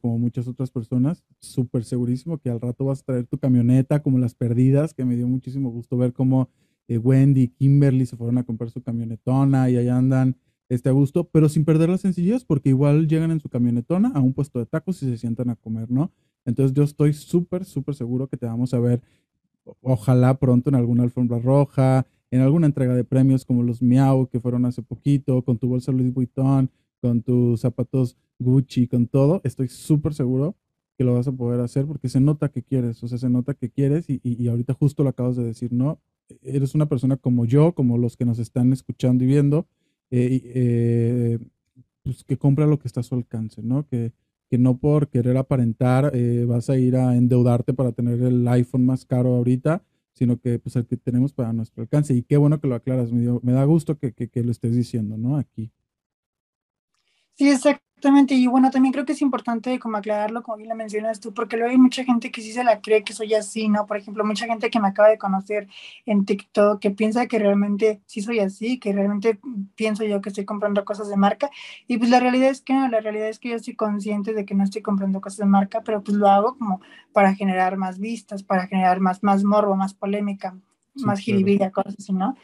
[0.00, 4.18] como muchas otras personas, súper segurísimo que al rato vas a traer tu camioneta como
[4.18, 6.48] las perdidas, que me dio muchísimo gusto ver cómo
[6.88, 10.36] eh, Wendy y Kimberly se fueron a comprar su camionetona y allá andan
[10.70, 14.20] este, a gusto, pero sin perder la sencillez, porque igual llegan en su camionetona a
[14.20, 16.12] un puesto de tacos y se sientan a comer, ¿no?
[16.46, 19.02] Entonces yo estoy súper, súper seguro que te vamos a ver,
[19.82, 24.40] ojalá pronto en alguna alfombra roja, en alguna entrega de premios como los Miau que
[24.40, 26.70] fueron hace poquito, con tu bolsa Louis Vuitton,
[27.00, 30.56] con tus zapatos Gucci, con todo, estoy súper seguro
[30.96, 33.54] que lo vas a poder hacer porque se nota que quieres, o sea, se nota
[33.54, 36.00] que quieres y, ahorita justo lo acabas de decir, ¿no?
[36.42, 39.66] Eres una persona como yo, como los que nos están escuchando y viendo,
[40.10, 41.38] eh, eh,
[42.02, 43.86] pues que compra lo que está a su alcance, ¿no?
[43.86, 44.12] Que,
[44.50, 48.86] que no por querer aparentar eh, vas a ir a endeudarte para tener el iPhone
[48.86, 49.84] más caro ahorita,
[50.14, 52.14] sino que pues el que tenemos para nuestro alcance.
[52.14, 54.74] Y qué bueno que lo aclaras, me, me da gusto que, que, que, lo estés
[54.74, 55.36] diciendo, ¿no?
[55.36, 55.70] Aquí.
[57.38, 58.34] Sí, exactamente.
[58.34, 61.56] Y bueno, también creo que es importante como aclararlo, como bien lo mencionas tú, porque
[61.56, 63.86] luego hay mucha gente que sí se la cree que soy así, ¿no?
[63.86, 65.68] Por ejemplo, mucha gente que me acaba de conocer
[66.04, 69.38] en TikTok que piensa que realmente sí soy así, que realmente
[69.76, 71.48] pienso yo que estoy comprando cosas de marca.
[71.86, 74.44] Y pues la realidad es que no, la realidad es que yo estoy consciente de
[74.44, 76.80] que no estoy comprando cosas de marca, pero pues lo hago como
[77.12, 80.56] para generar más vistas, para generar más, más morbo, más polémica
[81.04, 82.36] más jiribilla, cosas así, ¿no?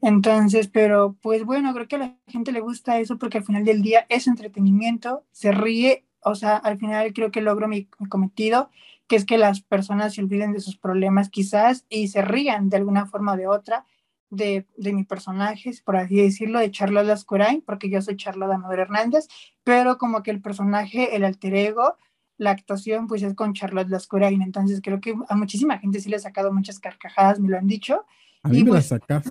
[0.00, 3.64] Entonces, pero pues bueno, creo que a la gente le gusta eso porque al final
[3.64, 8.70] del día es entretenimiento, se ríe, o sea, al final creo que logro mi, cometido,
[9.06, 12.78] que es que las personas se olviden de sus problemas quizás y se rían de
[12.78, 13.86] alguna forma o de otra
[14.30, 18.80] de, de mi personaje, por así decirlo, de Charlotte Lascurain, porque yo soy Charlotte Amador
[18.80, 19.28] Hernández,
[19.62, 21.96] pero como que el personaje, el alter ego,
[22.38, 26.16] la actuación pues es con Charlotte Lascurain, entonces creo que a muchísima gente sí le
[26.16, 28.04] ha sacado muchas carcajadas, me lo han dicho.
[28.42, 29.30] A mí me pues, las sacaste.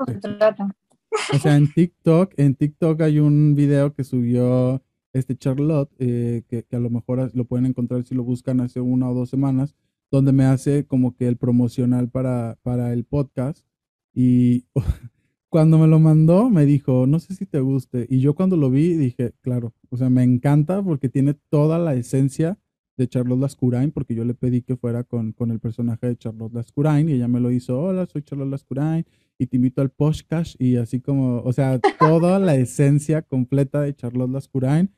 [1.34, 4.82] O sea, en TikTok, en TikTok hay un video que subió
[5.14, 9.10] este Charlotte, eh, que, a lo mejor lo pueden encontrar si lo buscan hace una
[9.10, 9.76] o dos semanas,
[10.10, 13.66] donde me hace como que el promocional para, para el podcast.
[14.14, 14.66] Y
[15.50, 18.08] cuando me lo mandó, me dijo, no sé si te guste.
[18.10, 21.94] Y yo cuando lo vi dije, claro, o sea, me encanta porque tiene toda la
[21.94, 22.58] esencia
[23.02, 26.54] de Charlotte Lascurain, porque yo le pedí que fuera con, con el personaje de Charlotte
[26.54, 29.06] Lascurain y ella me lo hizo, hola, soy Charlotte Lascurain
[29.40, 33.96] y te invito al podcast y así como, o sea, toda la esencia completa de
[33.96, 34.92] Charlotte Lascurain.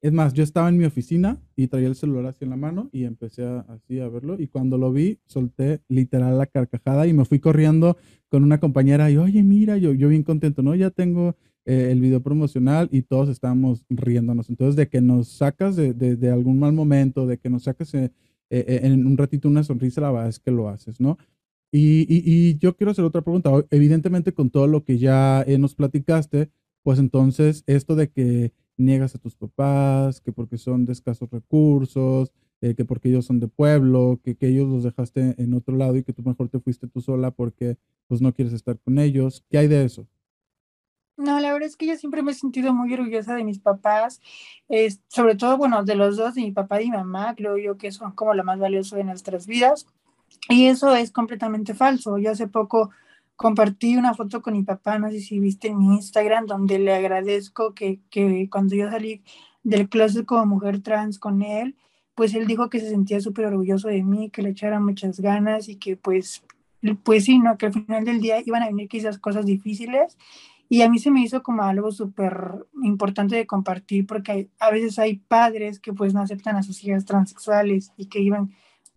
[0.00, 2.88] Es más, yo estaba en mi oficina y traía el celular así en la mano
[2.90, 7.26] y empecé así a verlo y cuando lo vi solté literal la carcajada y me
[7.26, 7.98] fui corriendo
[8.30, 10.74] con una compañera y oye, mira, yo, yo bien contento, ¿no?
[10.74, 14.48] Ya tengo eh, el video promocional y todos estábamos riéndonos.
[14.48, 18.10] Entonces, de que nos sacas de, de, algún mal momento, de que nos sacas eh,
[18.48, 21.18] eh, en un ratito una sonrisa, la verdad es que lo haces, ¿no?
[21.70, 23.50] Y, y, yo quiero hacer otra pregunta.
[23.70, 26.50] Evidentemente, con todo lo que ya nos platicaste,
[26.82, 32.32] pues entonces esto de que niegas a tus papás, que porque son de escasos recursos,
[32.60, 36.02] que porque ellos son de pueblo, que, que, ellos los dejaste en otro lado y
[36.02, 37.76] que tú mejor te fuiste tú sola porque
[38.08, 39.44] pues no quieres estar con ellos.
[39.50, 40.08] ¿Qué hay de eso?
[41.20, 44.22] No, la verdad es que yo siempre me he sentido muy orgullosa de mis papás,
[44.70, 47.76] es, sobre todo, bueno, de los dos, de mi papá y mi mamá, creo yo
[47.76, 49.86] que son como lo más valioso de nuestras vidas.
[50.48, 52.16] Y eso es completamente falso.
[52.16, 52.90] Yo hace poco
[53.36, 56.94] compartí una foto con mi papá, no sé si viste en mi Instagram, donde le
[56.94, 59.22] agradezco que, que cuando yo salí
[59.62, 61.76] del closet como mujer trans con él,
[62.14, 65.68] pues él dijo que se sentía súper orgulloso de mí, que le echara muchas ganas
[65.68, 66.42] y que pues,
[67.02, 67.58] pues sí, ¿no?
[67.58, 70.16] Que al final del día iban a venir quizás cosas difíciles
[70.72, 75.00] y a mí se me hizo como algo súper importante de compartir porque a veces
[75.00, 78.54] hay padres que pues no aceptan a sus hijas transexuales y que iban,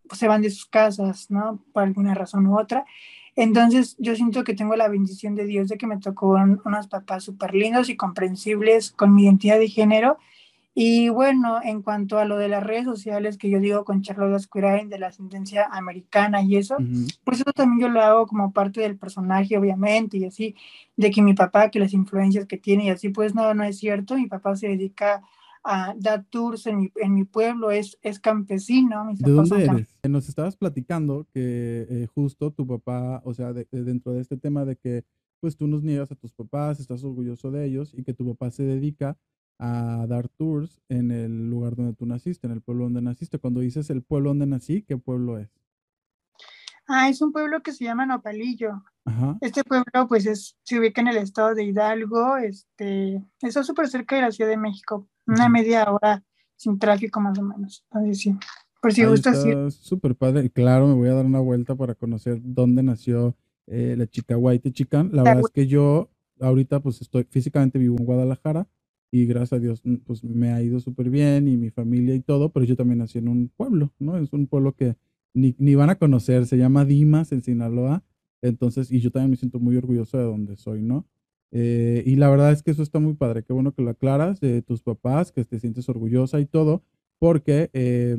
[0.08, 1.64] pues, se van de sus casas, ¿no?
[1.74, 2.86] Por alguna razón u otra.
[3.36, 7.24] Entonces yo siento que tengo la bendición de Dios de que me tocó unos papás
[7.24, 10.20] súper lindos y comprensibles con mi identidad de género
[10.76, 14.36] y bueno, en cuanto a lo de las redes sociales que yo digo con Charlotte
[14.36, 16.78] Asquerain de la sentencia americana y eso,
[17.24, 20.56] pues eso también yo lo hago como parte del personaje, obviamente, y así,
[20.98, 23.78] de que mi papá, que las influencias que tiene y así, pues no, no es
[23.78, 25.22] cierto, mi papá se dedica
[25.64, 29.08] a dar tours en mi, en mi pueblo, es, es campesino.
[29.14, 29.96] ¿De dónde eres?
[30.10, 34.76] Nos estabas platicando que eh, justo tu papá, o sea, dentro de este tema de
[34.76, 35.04] que
[35.40, 38.50] pues tú nos niegas a tus papás, estás orgulloso de ellos y que tu papá
[38.50, 39.18] se dedica
[39.60, 43.40] a dar tours en el lugar donde tú naciste, en el pueblo donde naciste.
[43.40, 45.50] Cuando dices el pueblo donde nací, ¿qué pueblo es?
[46.88, 48.84] Ah, es un pueblo que se llama Nopalillo.
[49.42, 54.16] Este pueblo, pues, es, se ubica en el estado de Hidalgo, este, está súper cerca
[54.16, 56.24] de la Ciudad de México, una media hora
[56.56, 57.86] sin tráfico más o menos.
[58.14, 58.38] sí,
[58.82, 59.72] por si gustas ir.
[59.72, 63.36] Súper padre, claro, me voy a dar una vuelta para conocer dónde nació
[63.68, 65.10] eh, la chica White Chican.
[65.12, 68.68] La verdad es que yo ahorita, pues, estoy, físicamente vivo en Guadalajara,
[69.14, 72.22] y gracias a Dios, mm, pues me ha ido súper bien y mi familia y
[72.22, 74.18] todo, pero yo también nací en un pueblo, ¿no?
[74.18, 74.96] Es un pueblo que
[75.36, 78.04] ni, ni, van a conocer, se llama Dimas en Sinaloa,
[78.42, 81.06] entonces, y yo también me siento muy orgulloso de donde soy, ¿no?
[81.52, 84.40] Eh, y la verdad es que eso está muy padre, qué bueno que lo aclaras
[84.40, 86.82] de tus papás, que te sientes orgullosa y todo,
[87.20, 88.18] porque eh,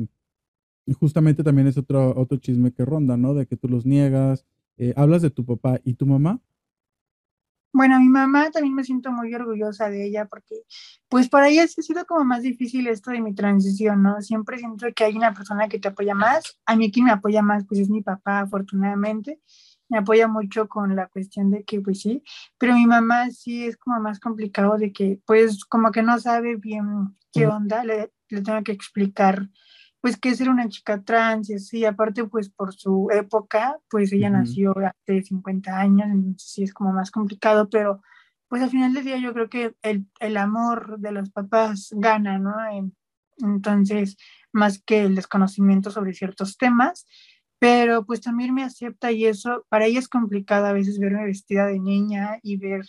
[0.97, 3.33] justamente también es otro, otro chisme que ronda, ¿no?
[3.33, 4.45] De que tú los niegas,
[4.77, 6.41] eh, hablas de tu papá y tu mamá,
[7.75, 10.55] bueno, mi mamá también me siento muy orgullosa de ella porque,
[11.09, 14.21] pues para ella sí ha sido como más difícil esto de mi transición, ¿no?
[14.21, 16.57] Siempre siento que hay una persona que te apoya más.
[16.65, 19.41] A mí quien me apoya más, pues es mi papá, afortunadamente.
[19.89, 22.23] Me apoya mucho con la cuestión de que, pues sí,
[22.57, 26.55] pero mi mamá sí es como más complicado de que, pues como que no sabe
[26.55, 29.49] bien qué onda, le, le tengo que explicar
[30.05, 34.29] pues que ser una chica trans y así, aparte pues por su época, pues ella
[34.29, 38.03] nació hace 50 años, entonces sí es como más complicado, pero
[38.47, 42.37] pues al final del día yo creo que el, el amor de los papás gana,
[42.37, 42.53] ¿no?
[43.39, 44.15] Entonces,
[44.51, 47.07] más que el desconocimiento sobre ciertos temas,
[47.57, 51.65] pero pues también me acepta y eso, para ella es complicado a veces verme vestida
[51.65, 52.85] de niña y ver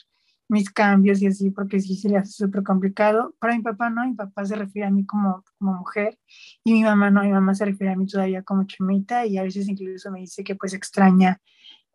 [0.48, 3.34] mis cambios y así, porque sí se le hace súper complicado.
[3.38, 6.18] Para mi papá no, mi papá se refiere a mí como, como mujer
[6.64, 9.42] y mi mamá no, mi mamá se refiere a mí todavía como chumita y a
[9.42, 11.40] veces incluso me dice que pues extraña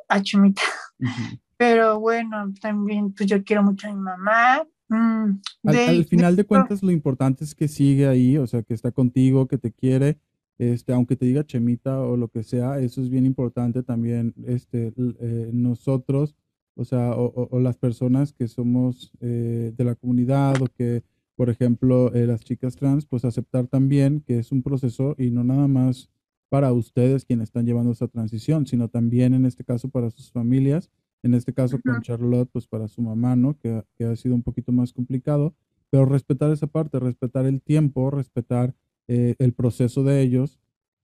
[0.09, 0.61] a chumita.
[1.57, 4.67] Pero bueno, también pues yo quiero mucho a mi mamá.
[4.89, 8.91] Mm, al, final de, cuentas lo importante es que sigue ahí, o sea, que está
[8.91, 10.17] contigo, que te quiere.
[10.57, 14.33] Este, aunque te diga Chemita o lo que sea, eso es bien importante también.
[14.45, 16.35] Este, eh, nosotros
[16.75, 21.03] o sea, o, las personas que somos eh, de la comunidad o que,
[21.35, 25.43] por ejemplo, eh, las chicas trans, pues aceptar también que es un proceso y no
[25.43, 26.09] nada más
[26.49, 30.89] para ustedes quienes están llevando esa transición, sino también en este caso para sus familias,
[31.23, 33.57] en este caso con Charlotte, pues para su mamá, ¿no?
[33.57, 35.53] Que, que, ha sido un poquito más complicado,
[35.89, 38.73] pero respetar esa parte, respetar el tiempo, respetar
[39.07, 40.59] eh, el proceso de ellos,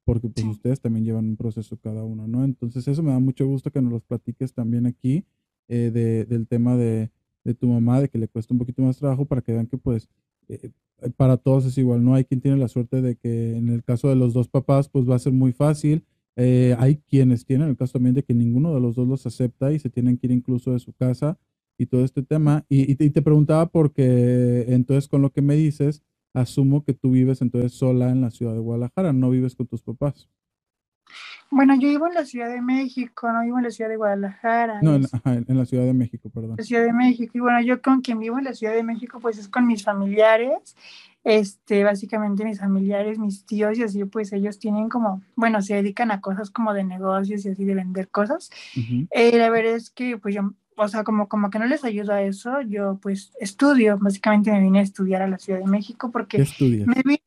[0.05, 2.43] porque pues ustedes también llevan un proceso cada uno, ¿no?
[2.43, 5.25] Entonces eso me da mucho gusto que nos los platiques también aquí
[5.67, 7.11] eh, de, del tema de,
[7.43, 9.77] de, tu mamá, de que le cuesta un poquito más trabajo para que vean que
[9.77, 10.09] pues
[10.47, 10.71] eh,
[11.15, 12.15] para todos es igual, ¿no?
[12.15, 15.09] Hay quien tiene la suerte de que en el caso de los dos papás pues
[15.09, 16.03] va a ser muy fácil.
[16.35, 19.71] Eh, hay quienes tienen el caso también de que ninguno de los dos los acepta
[19.73, 21.37] y se tienen que ir incluso de su casa
[21.77, 22.65] y todo este tema.
[22.69, 26.03] Y, y, te preguntaba porque entonces con lo que me dices,
[26.33, 29.83] asumo que tú vives entonces sola en la ciudad de Guadalajara, no vives con tus
[29.83, 30.29] papás.
[31.49, 34.81] Bueno, yo vivo en la Ciudad de México, no vivo en la Ciudad de Guadalajara.
[34.81, 35.03] No, en,
[35.47, 36.55] la Ciudad de México, perdón.
[36.57, 37.31] La Ciudad de México.
[37.35, 39.83] Y bueno, yo con quien vivo en la Ciudad de México, pues es con mis
[39.83, 40.75] familiares.
[41.23, 46.09] Este, básicamente mis familiares, mis tíos y así, pues ellos tienen como, bueno, se dedican
[46.11, 48.49] a cosas como de negocios y así de vender cosas.
[49.11, 52.15] Eh, la verdad es que, pues yo, o sea, como, como que no les ayuda
[52.15, 56.11] a eso, yo pues estudio, básicamente me vine a estudiar a la Ciudad de México
[56.11, 57.21] porque me vine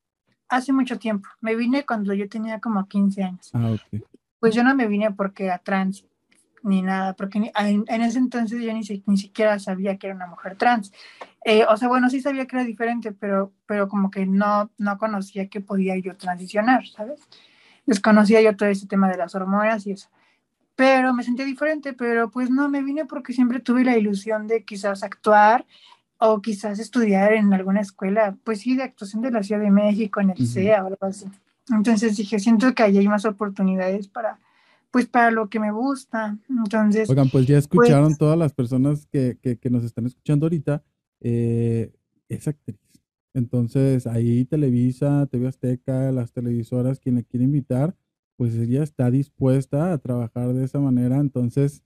[0.50, 1.28] hace mucho tiempo.
[1.40, 3.50] Me vine cuando yo tenía como 15 años.
[3.54, 4.02] Ah, ok.
[4.40, 6.04] Pues yo no me vine porque era trans
[6.62, 10.56] ni nada, porque en, ese entonces yo ni, ni, siquiera sabía que era una mujer
[10.56, 10.92] trans.
[11.44, 14.98] Eh, o sea, bueno, sí sabía que era diferente, pero, pero como que no, no
[14.98, 17.20] conocía que podía yo transicionar, ¿sabes?
[17.86, 20.10] Desconocía yo todo ese tema de las hormonas y eso.
[20.76, 24.64] Pero me sentía diferente, pero pues no, me vine porque siempre tuve la ilusión de
[24.64, 25.64] quizás actuar
[26.20, 30.20] o quizás estudiar en alguna escuela, pues sí, de actuación de la Ciudad de México,
[30.20, 31.26] en el CEA o algo así.
[31.70, 34.38] Entonces dije, siento que ahí hay más oportunidades para,
[34.90, 36.36] pues para lo que me gusta.
[36.48, 37.08] Entonces...
[37.08, 40.82] Oigan, pues ya escucharon pues todas las personas que, que, que, nos están escuchando ahorita,
[41.20, 41.90] eh,
[42.28, 42.78] es actriz.
[43.32, 47.96] Entonces ahí Televisa, TV Azteca, las televisoras, quien le quiere invitar,
[48.36, 51.82] pues ella está dispuesta a trabajar de esa manera, entonces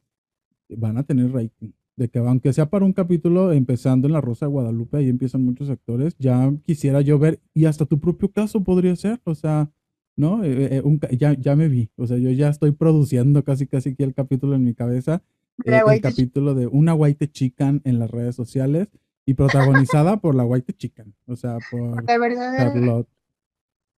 [0.68, 4.46] van a tener rating de que aunque sea para un capítulo empezando en La Rosa
[4.46, 8.64] de Guadalupe, ahí empiezan muchos actores, ya quisiera yo ver, y hasta tu propio caso
[8.64, 9.70] podría ser, o sea,
[10.16, 10.42] ¿no?
[10.44, 14.02] Eh, eh, ya, ya me vi, o sea, yo ya estoy produciendo casi casi aquí
[14.02, 15.22] el capítulo en mi cabeza,
[15.64, 18.88] eh, el capítulo de una White Chican en las redes sociales
[19.24, 23.08] y protagonizada por la White Chican, o sea, por Charlotte,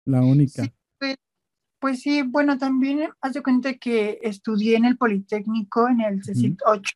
[0.04, 0.64] la única.
[0.98, 1.16] Pues,
[1.78, 6.94] pues, sí, bueno, también hace cuenta que estudié en el Politécnico en el CECIT 8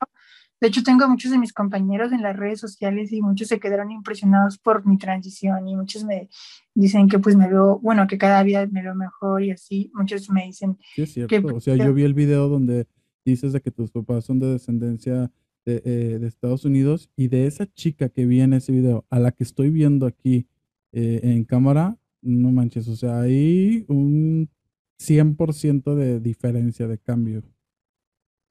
[0.61, 3.91] de hecho, tengo muchos de mis compañeros en las redes sociales y muchos se quedaron
[3.91, 6.29] impresionados por mi transición y muchos me
[6.75, 9.91] dicen que pues me veo, bueno, que cada día me veo mejor y así.
[9.95, 10.77] Muchos me dicen...
[10.95, 11.57] Sí, es cierto.
[11.57, 12.87] o sea, yo vi el video donde
[13.25, 15.33] dices de que tus papás son de descendencia
[15.65, 19.19] de, eh, de, Estados Unidos y de esa chica que vi en ese video a
[19.19, 20.47] la que estoy viendo aquí
[20.93, 24.51] eh, en cámara, no manches, o sea, hay un
[24.99, 27.43] 100% de diferencia, de cambio.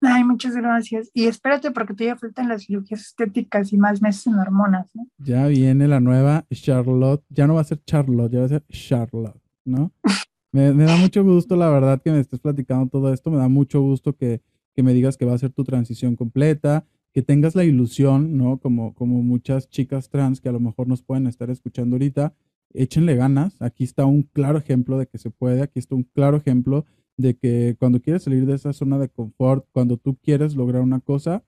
[0.02, 1.10] Ay, muchas gracias.
[1.14, 5.08] Y espérate porque todavía faltan las cirugías estéticas y más meses en hormonas, ¿no?
[5.18, 7.24] Ya viene la nueva Charlotte.
[7.30, 9.92] Ya no va a ser Charlotte, ya va a ser Charlotte, ¿no?
[10.52, 13.30] me, da mucho gusto, la verdad, que me estés platicando todo esto.
[13.30, 14.42] Me da mucho gusto que,
[14.74, 18.58] que, me digas que va a ser tu transición completa, que tengas la ilusión, ¿no?
[18.58, 22.34] Como, como muchas chicas trans que a lo mejor nos pueden estar escuchando ahorita.
[22.74, 23.62] Échenle ganas.
[23.62, 25.62] Aquí está un claro ejemplo de que se puede.
[25.62, 26.86] Aquí está un claro ejemplo
[27.20, 31.02] de que cuando quieres salir de esa zona de confort, cuando tú quieres lograr una
[31.02, 31.44] cosa,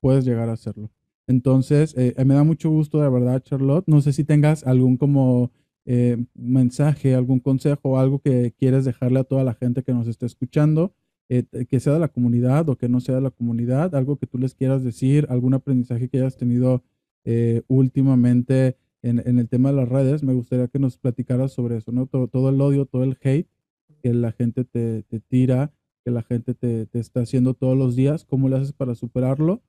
[0.00, 0.90] puedes llegar a hacerlo.
[1.28, 3.84] Entonces, eh, me da mucho gusto, de verdad, Charlotte.
[3.86, 5.52] No sé si tengas algún como
[5.86, 10.26] eh, mensaje, algún consejo, algo que quieres dejarle a toda la gente que nos esté
[10.26, 10.92] escuchando,
[11.28, 14.26] eh, que sea de la comunidad o que no sea de la comunidad, algo que
[14.26, 16.82] tú les quieras decir, algún aprendizaje que hayas tenido
[17.68, 20.24] últimamente en, el tema de las redes.
[20.24, 22.06] Me gustaría que nos platicaras sobre eso, ¿no?
[22.06, 23.46] Todo, todo el odio, todo el hate
[24.02, 25.72] que la gente te, te tira,
[26.04, 29.62] que la gente te, te, está haciendo todos los días, ¿cómo le haces para superarlo?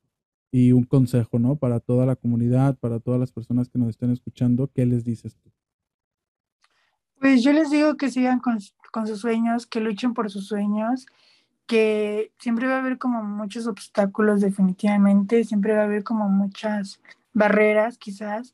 [0.52, 1.56] Y un consejo, ¿no?
[1.56, 5.38] Para toda la comunidad, para todas las personas que nos estén escuchando, ¿qué les dices
[5.38, 5.52] tú?
[7.20, 8.58] Pues yo les digo que sigan con,
[8.92, 11.06] con sus sueños, que luchen por sus sueños,
[11.66, 17.00] que siempre va a haber como muchos obstáculos definitivamente, siempre va a haber como muchas
[17.34, 18.54] barreras quizás,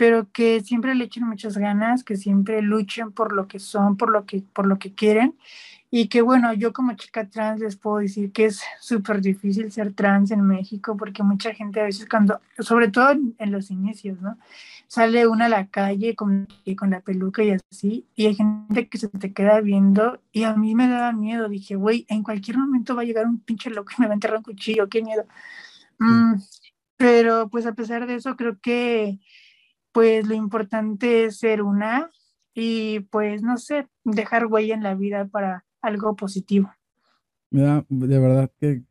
[0.00, 4.10] pero que siempre le echen muchas ganas, que siempre luchen por lo que son, por
[4.10, 5.36] lo que, por lo que quieren.
[5.90, 9.92] Y que bueno, yo como chica trans les puedo decir que es súper difícil ser
[9.92, 14.38] trans en México porque mucha gente a veces cuando, sobre todo en, los inicios, ¿no?
[14.86, 16.48] Sale una a la calle con,
[16.78, 20.54] con la peluca y así, y hay gente que se te queda viendo y a
[20.54, 23.92] mí me daba miedo, dije, güey, en cualquier momento va a llegar un pinche loco
[23.98, 25.26] y me va a enterrar un cuchillo, qué miedo.
[25.98, 26.36] Mm,
[26.96, 29.20] pero pues a pesar de eso creo que
[29.92, 32.10] pues lo importante es ser una
[32.54, 36.70] y pues no sé, dejar huella en la vida para algo positivo.
[37.50, 38.82] Mira, de verdad que,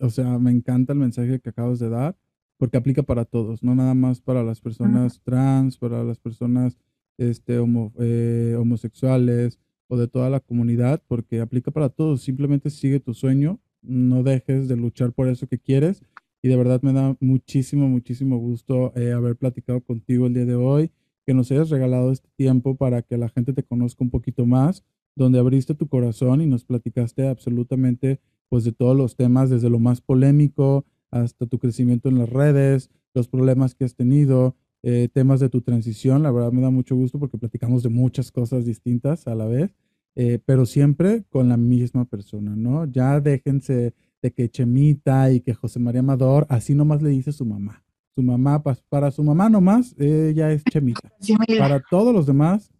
[0.00, 2.16] o sea, me encanta el mensaje que acabas de dar,
[2.56, 6.76] porque aplica para todos, no nada más para las personas trans, para las personas
[7.16, 7.58] este,
[7.98, 12.22] eh, homosexuales o de toda la comunidad, porque aplica para todos.
[12.22, 16.02] Simplemente sigue tu sueño, no dejes de luchar por eso que quieres
[16.42, 20.54] y de verdad me da muchísimo, muchísimo gusto eh, haber platicado contigo el día de
[20.54, 20.92] hoy,
[21.26, 24.84] que nos hayas regalado este tiempo para que la gente te conozca un poquito más,
[25.14, 29.78] donde abriste tu corazón y nos platicaste absolutamente pues de todos los temas, desde lo
[29.78, 35.40] más polémico hasta tu crecimiento en las redes, los problemas que has tenido, eh, temas
[35.40, 36.22] de tu transición.
[36.22, 39.74] La verdad me da mucho gusto porque platicamos de muchas cosas distintas a la vez,
[40.14, 42.84] eh, pero siempre con la misma persona, ¿no?
[42.86, 47.44] Ya déjense de que Chemita y que José María Amador, así nomás le dice su
[47.44, 47.84] mamá.
[48.14, 51.12] Su mamá, para su mamá nomás, ella es Chemita.
[51.58, 52.72] Para todos los demás,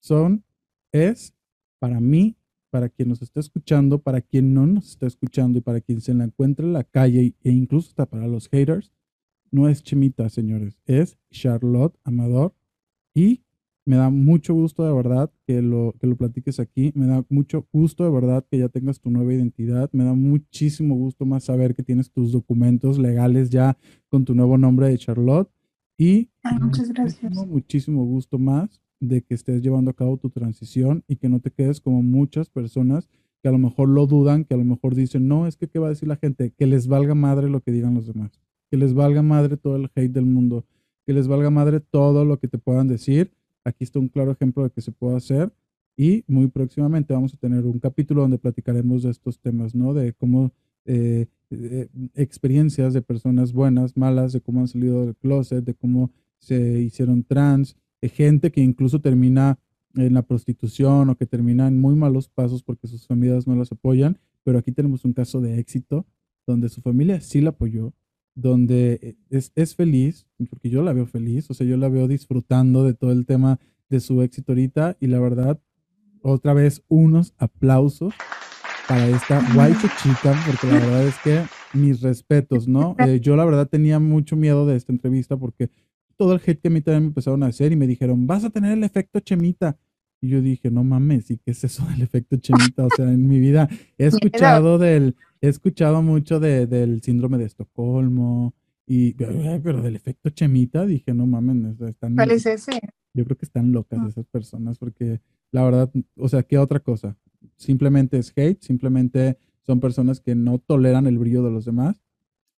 [0.00, 0.44] son,
[0.92, 1.34] es,
[1.78, 2.36] para mí,
[2.70, 6.12] para quien nos está escuchando, para quien no nos está escuchando y para quien se
[6.14, 8.92] la encuentra en la calle e incluso hasta para los haters,
[9.50, 12.54] no es Chemita, señores, es Charlotte Amador
[13.14, 13.42] y
[13.84, 16.92] me da mucho gusto de verdad que lo, que lo platiques aquí.
[16.94, 19.90] Me da mucho gusto de verdad que ya tengas tu nueva identidad.
[19.92, 23.76] Me da muchísimo gusto más saber que tienes tus documentos legales ya
[24.08, 25.50] con tu nuevo nombre de Charlotte.
[25.98, 26.30] Y
[26.60, 27.46] muchas gracias.
[27.46, 31.50] Muchísimo, gusto más de que estés llevando a cabo tu transición y que no te
[31.50, 33.08] quedes como muchas personas
[33.42, 35.80] que a lo mejor lo dudan, que a lo mejor dicen, no, es que qué
[35.80, 38.76] va a decir la gente, que les valga madre lo que digan los demás, que
[38.76, 40.64] les valga madre todo el hate del mundo,
[41.04, 43.32] que les valga madre todo lo que te puedan decir
[43.64, 45.52] Aquí está un claro ejemplo de que se puede hacer
[45.96, 49.94] y muy próximamente vamos a tener un capítulo donde platicaremos de estos temas, ¿no?
[49.94, 50.52] De cómo
[50.84, 56.10] eh, eh, experiencias de personas buenas, malas, de cómo han salido del closet, de cómo
[56.38, 59.58] se hicieron trans, de gente que incluso termina
[59.94, 63.70] en la prostitución o que termina en muy malos pasos porque sus familias no las
[63.70, 66.06] apoyan, pero aquí tenemos un caso de éxito
[66.46, 67.92] donde su familia sí la apoyó,
[68.34, 72.08] donde eh, es, es, feliz, porque yo la veo feliz, o sea, yo la veo
[72.08, 73.58] disfrutando de todo el tema
[73.88, 75.60] de su éxito ahorita y la verdad,
[76.22, 78.14] otra vez unos aplausos
[78.88, 81.42] para esta guay chica, porque la verdad es que
[81.74, 82.96] mis respetos, ¿no?
[83.06, 85.70] Eh, yo la verdad tenía mucho miedo de esta entrevista porque
[86.16, 88.44] todo el hate que a mí también me empezaron a hacer y me dijeron, vas
[88.44, 89.76] a tener el efecto chemita.
[90.20, 92.86] Y yo dije, no mames, ¿y qué es eso del efecto chemita?
[92.86, 93.68] O sea, en mi vida
[93.98, 98.54] he escuchado del, he escuchado mucho de, del síndrome de Estocolmo,
[98.86, 102.14] y, pero del efecto chemita, dije, no mames, están...
[102.14, 102.80] ¿Cuál es ese?
[103.12, 104.08] Yo creo que están locas ah.
[104.08, 105.20] esas personas, porque
[105.50, 107.16] la verdad, o sea, ¿qué otra cosa?
[107.56, 112.02] Simplemente es hate, simplemente son personas que no toleran el brillo de los demás.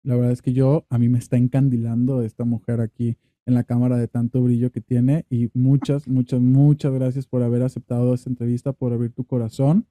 [0.02, 3.16] La verdad es que yo, a mí me está encandilando esta mujer aquí
[3.46, 7.62] en la cámara de tanto brillo que tiene y muchas, muchas, muchas gracias por haber
[7.62, 9.86] aceptado esta entrevista, por abrir tu corazón.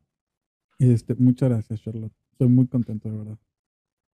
[0.80, 2.23] Este, muchas gracias, Charlotte.
[2.34, 3.38] Estoy muy contento, de verdad.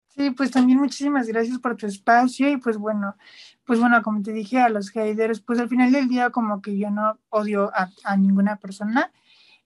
[0.07, 3.17] Sí, pues también muchísimas gracias por tu espacio y pues bueno,
[3.65, 6.77] pues bueno, como te dije a los haters, pues al final del día como que
[6.77, 9.11] yo no odio a, a ninguna persona,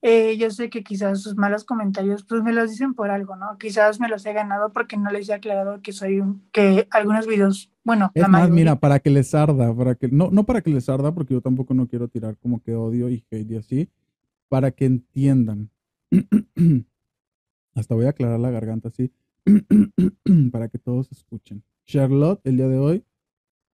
[0.02, 3.60] eh, yo sé que quizás sus malos comentarios pues me los dicen por algo, ¿no?
[3.60, 7.28] Quizás me los he ganado porque no les he aclarado que soy un, que algunos
[7.28, 10.72] videos, bueno, es más, mira, para que les arda, para que, no, no para que
[10.72, 13.90] les arda, porque yo tampoco no quiero tirar como que odio y hate y así,
[14.48, 15.70] para que entiendan.
[17.76, 19.12] Hasta voy a aclarar la garganta así,
[20.52, 21.64] para que todos escuchen.
[21.86, 23.04] Charlotte, el día de hoy,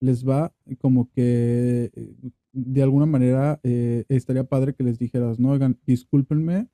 [0.00, 2.14] les va como que eh,
[2.52, 6.68] de alguna manera eh, estaría padre que les dijeras, no, oigan, discúlpenme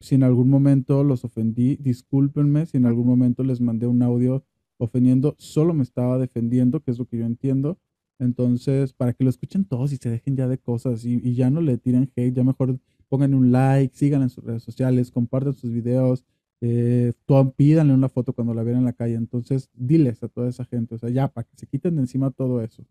[0.00, 4.44] si en algún momento los ofendí, discúlpenme si en algún momento les mandé un audio
[4.76, 7.78] ofendiendo, solo me estaba defendiendo, que es lo que yo entiendo.
[8.18, 11.60] Entonces, para que lo escuchen todos y se dejen ya de cosas y, ya no
[11.60, 15.72] le tiren hate, ya mejor pongan un like, sigan en sus redes sociales, compartan sus
[15.72, 16.24] videos,
[16.66, 17.12] eh,
[17.56, 19.16] pídanle una foto cuando la vean en la calle.
[19.16, 22.30] Entonces, diles a toda esa gente, o sea, ya, para que se quiten de encima
[22.30, 22.84] todo eso,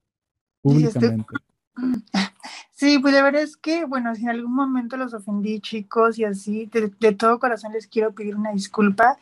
[0.61, 1.25] públicamente.
[2.75, 6.25] Sí, pues la verdad es que, bueno, si en algún momento los ofendí, chicos, y
[6.25, 9.17] así, de, de todo corazón les quiero pedir una disculpa.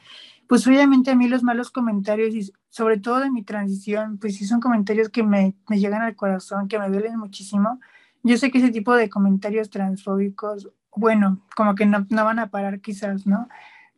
[0.48, 4.46] Pues obviamente a mí los malos comentarios y sobre todo de mi transición, pues sí
[4.46, 7.80] son comentarios que me, me llegan al corazón, que me duelen muchísimo.
[8.24, 12.50] Yo sé que ese tipo de comentarios transfóbicos, bueno, como que no, no van a
[12.50, 13.48] parar quizás, ¿no?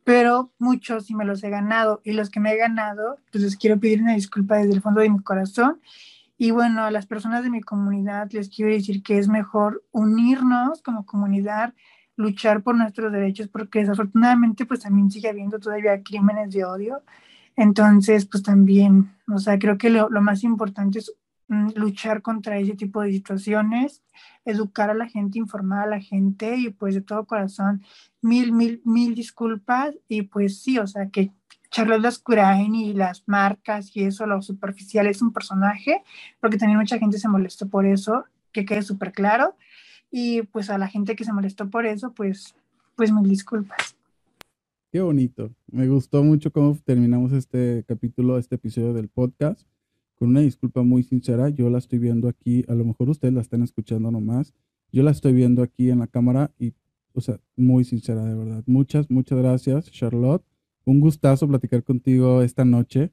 [0.03, 3.57] Pero muchos sí me los he ganado y los que me he ganado, pues les
[3.57, 5.79] quiero pedir una disculpa desde el fondo de mi corazón.
[6.37, 10.81] Y bueno, a las personas de mi comunidad les quiero decir que es mejor unirnos
[10.81, 11.73] como comunidad,
[12.15, 17.01] luchar por nuestros derechos, porque desafortunadamente pues también sigue habiendo todavía crímenes de odio.
[17.55, 21.13] Entonces, pues también, o sea, creo que lo, lo más importante es
[21.47, 24.01] luchar contra ese tipo de situaciones,
[24.45, 27.83] educar a la gente, informar a la gente y pues de todo corazón,
[28.21, 31.31] mil, mil, mil disculpas y pues sí, o sea que
[31.69, 36.03] Charlotte Lascurain y las marcas y eso, lo superficial es un personaje,
[36.39, 39.55] porque también mucha gente se molestó por eso, que quede súper claro,
[40.11, 42.55] y pues a la gente que se molestó por eso, pues,
[42.95, 43.95] pues mil disculpas.
[44.91, 45.49] Qué bonito.
[45.71, 49.67] Me gustó mucho cómo terminamos este capítulo, este episodio del podcast
[50.15, 53.41] con una disculpa muy sincera, yo la estoy viendo aquí, a lo mejor ustedes la
[53.41, 54.53] están escuchando nomás,
[54.91, 56.73] yo la estoy viendo aquí en la cámara y,
[57.13, 58.63] o sea, muy sincera, de verdad.
[58.67, 60.43] Muchas, muchas gracias, Charlotte.
[60.85, 63.11] Un gustazo platicar contigo esta noche.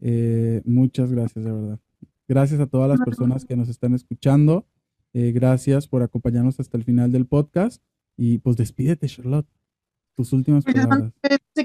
[0.00, 1.80] Eh, muchas gracias, de verdad.
[2.26, 4.66] Gracias a todas las personas que nos están escuchando.
[5.12, 7.82] Eh, gracias por acompañarnos hasta el final del podcast.
[8.16, 9.48] Y pues despídete, Charlotte.
[10.16, 11.12] Tus últimas pues, palabras.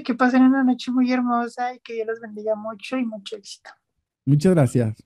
[0.04, 3.70] Que pasen una noche muy hermosa y que Dios los bendiga mucho y mucho éxito.
[4.26, 5.05] Muchas gracias.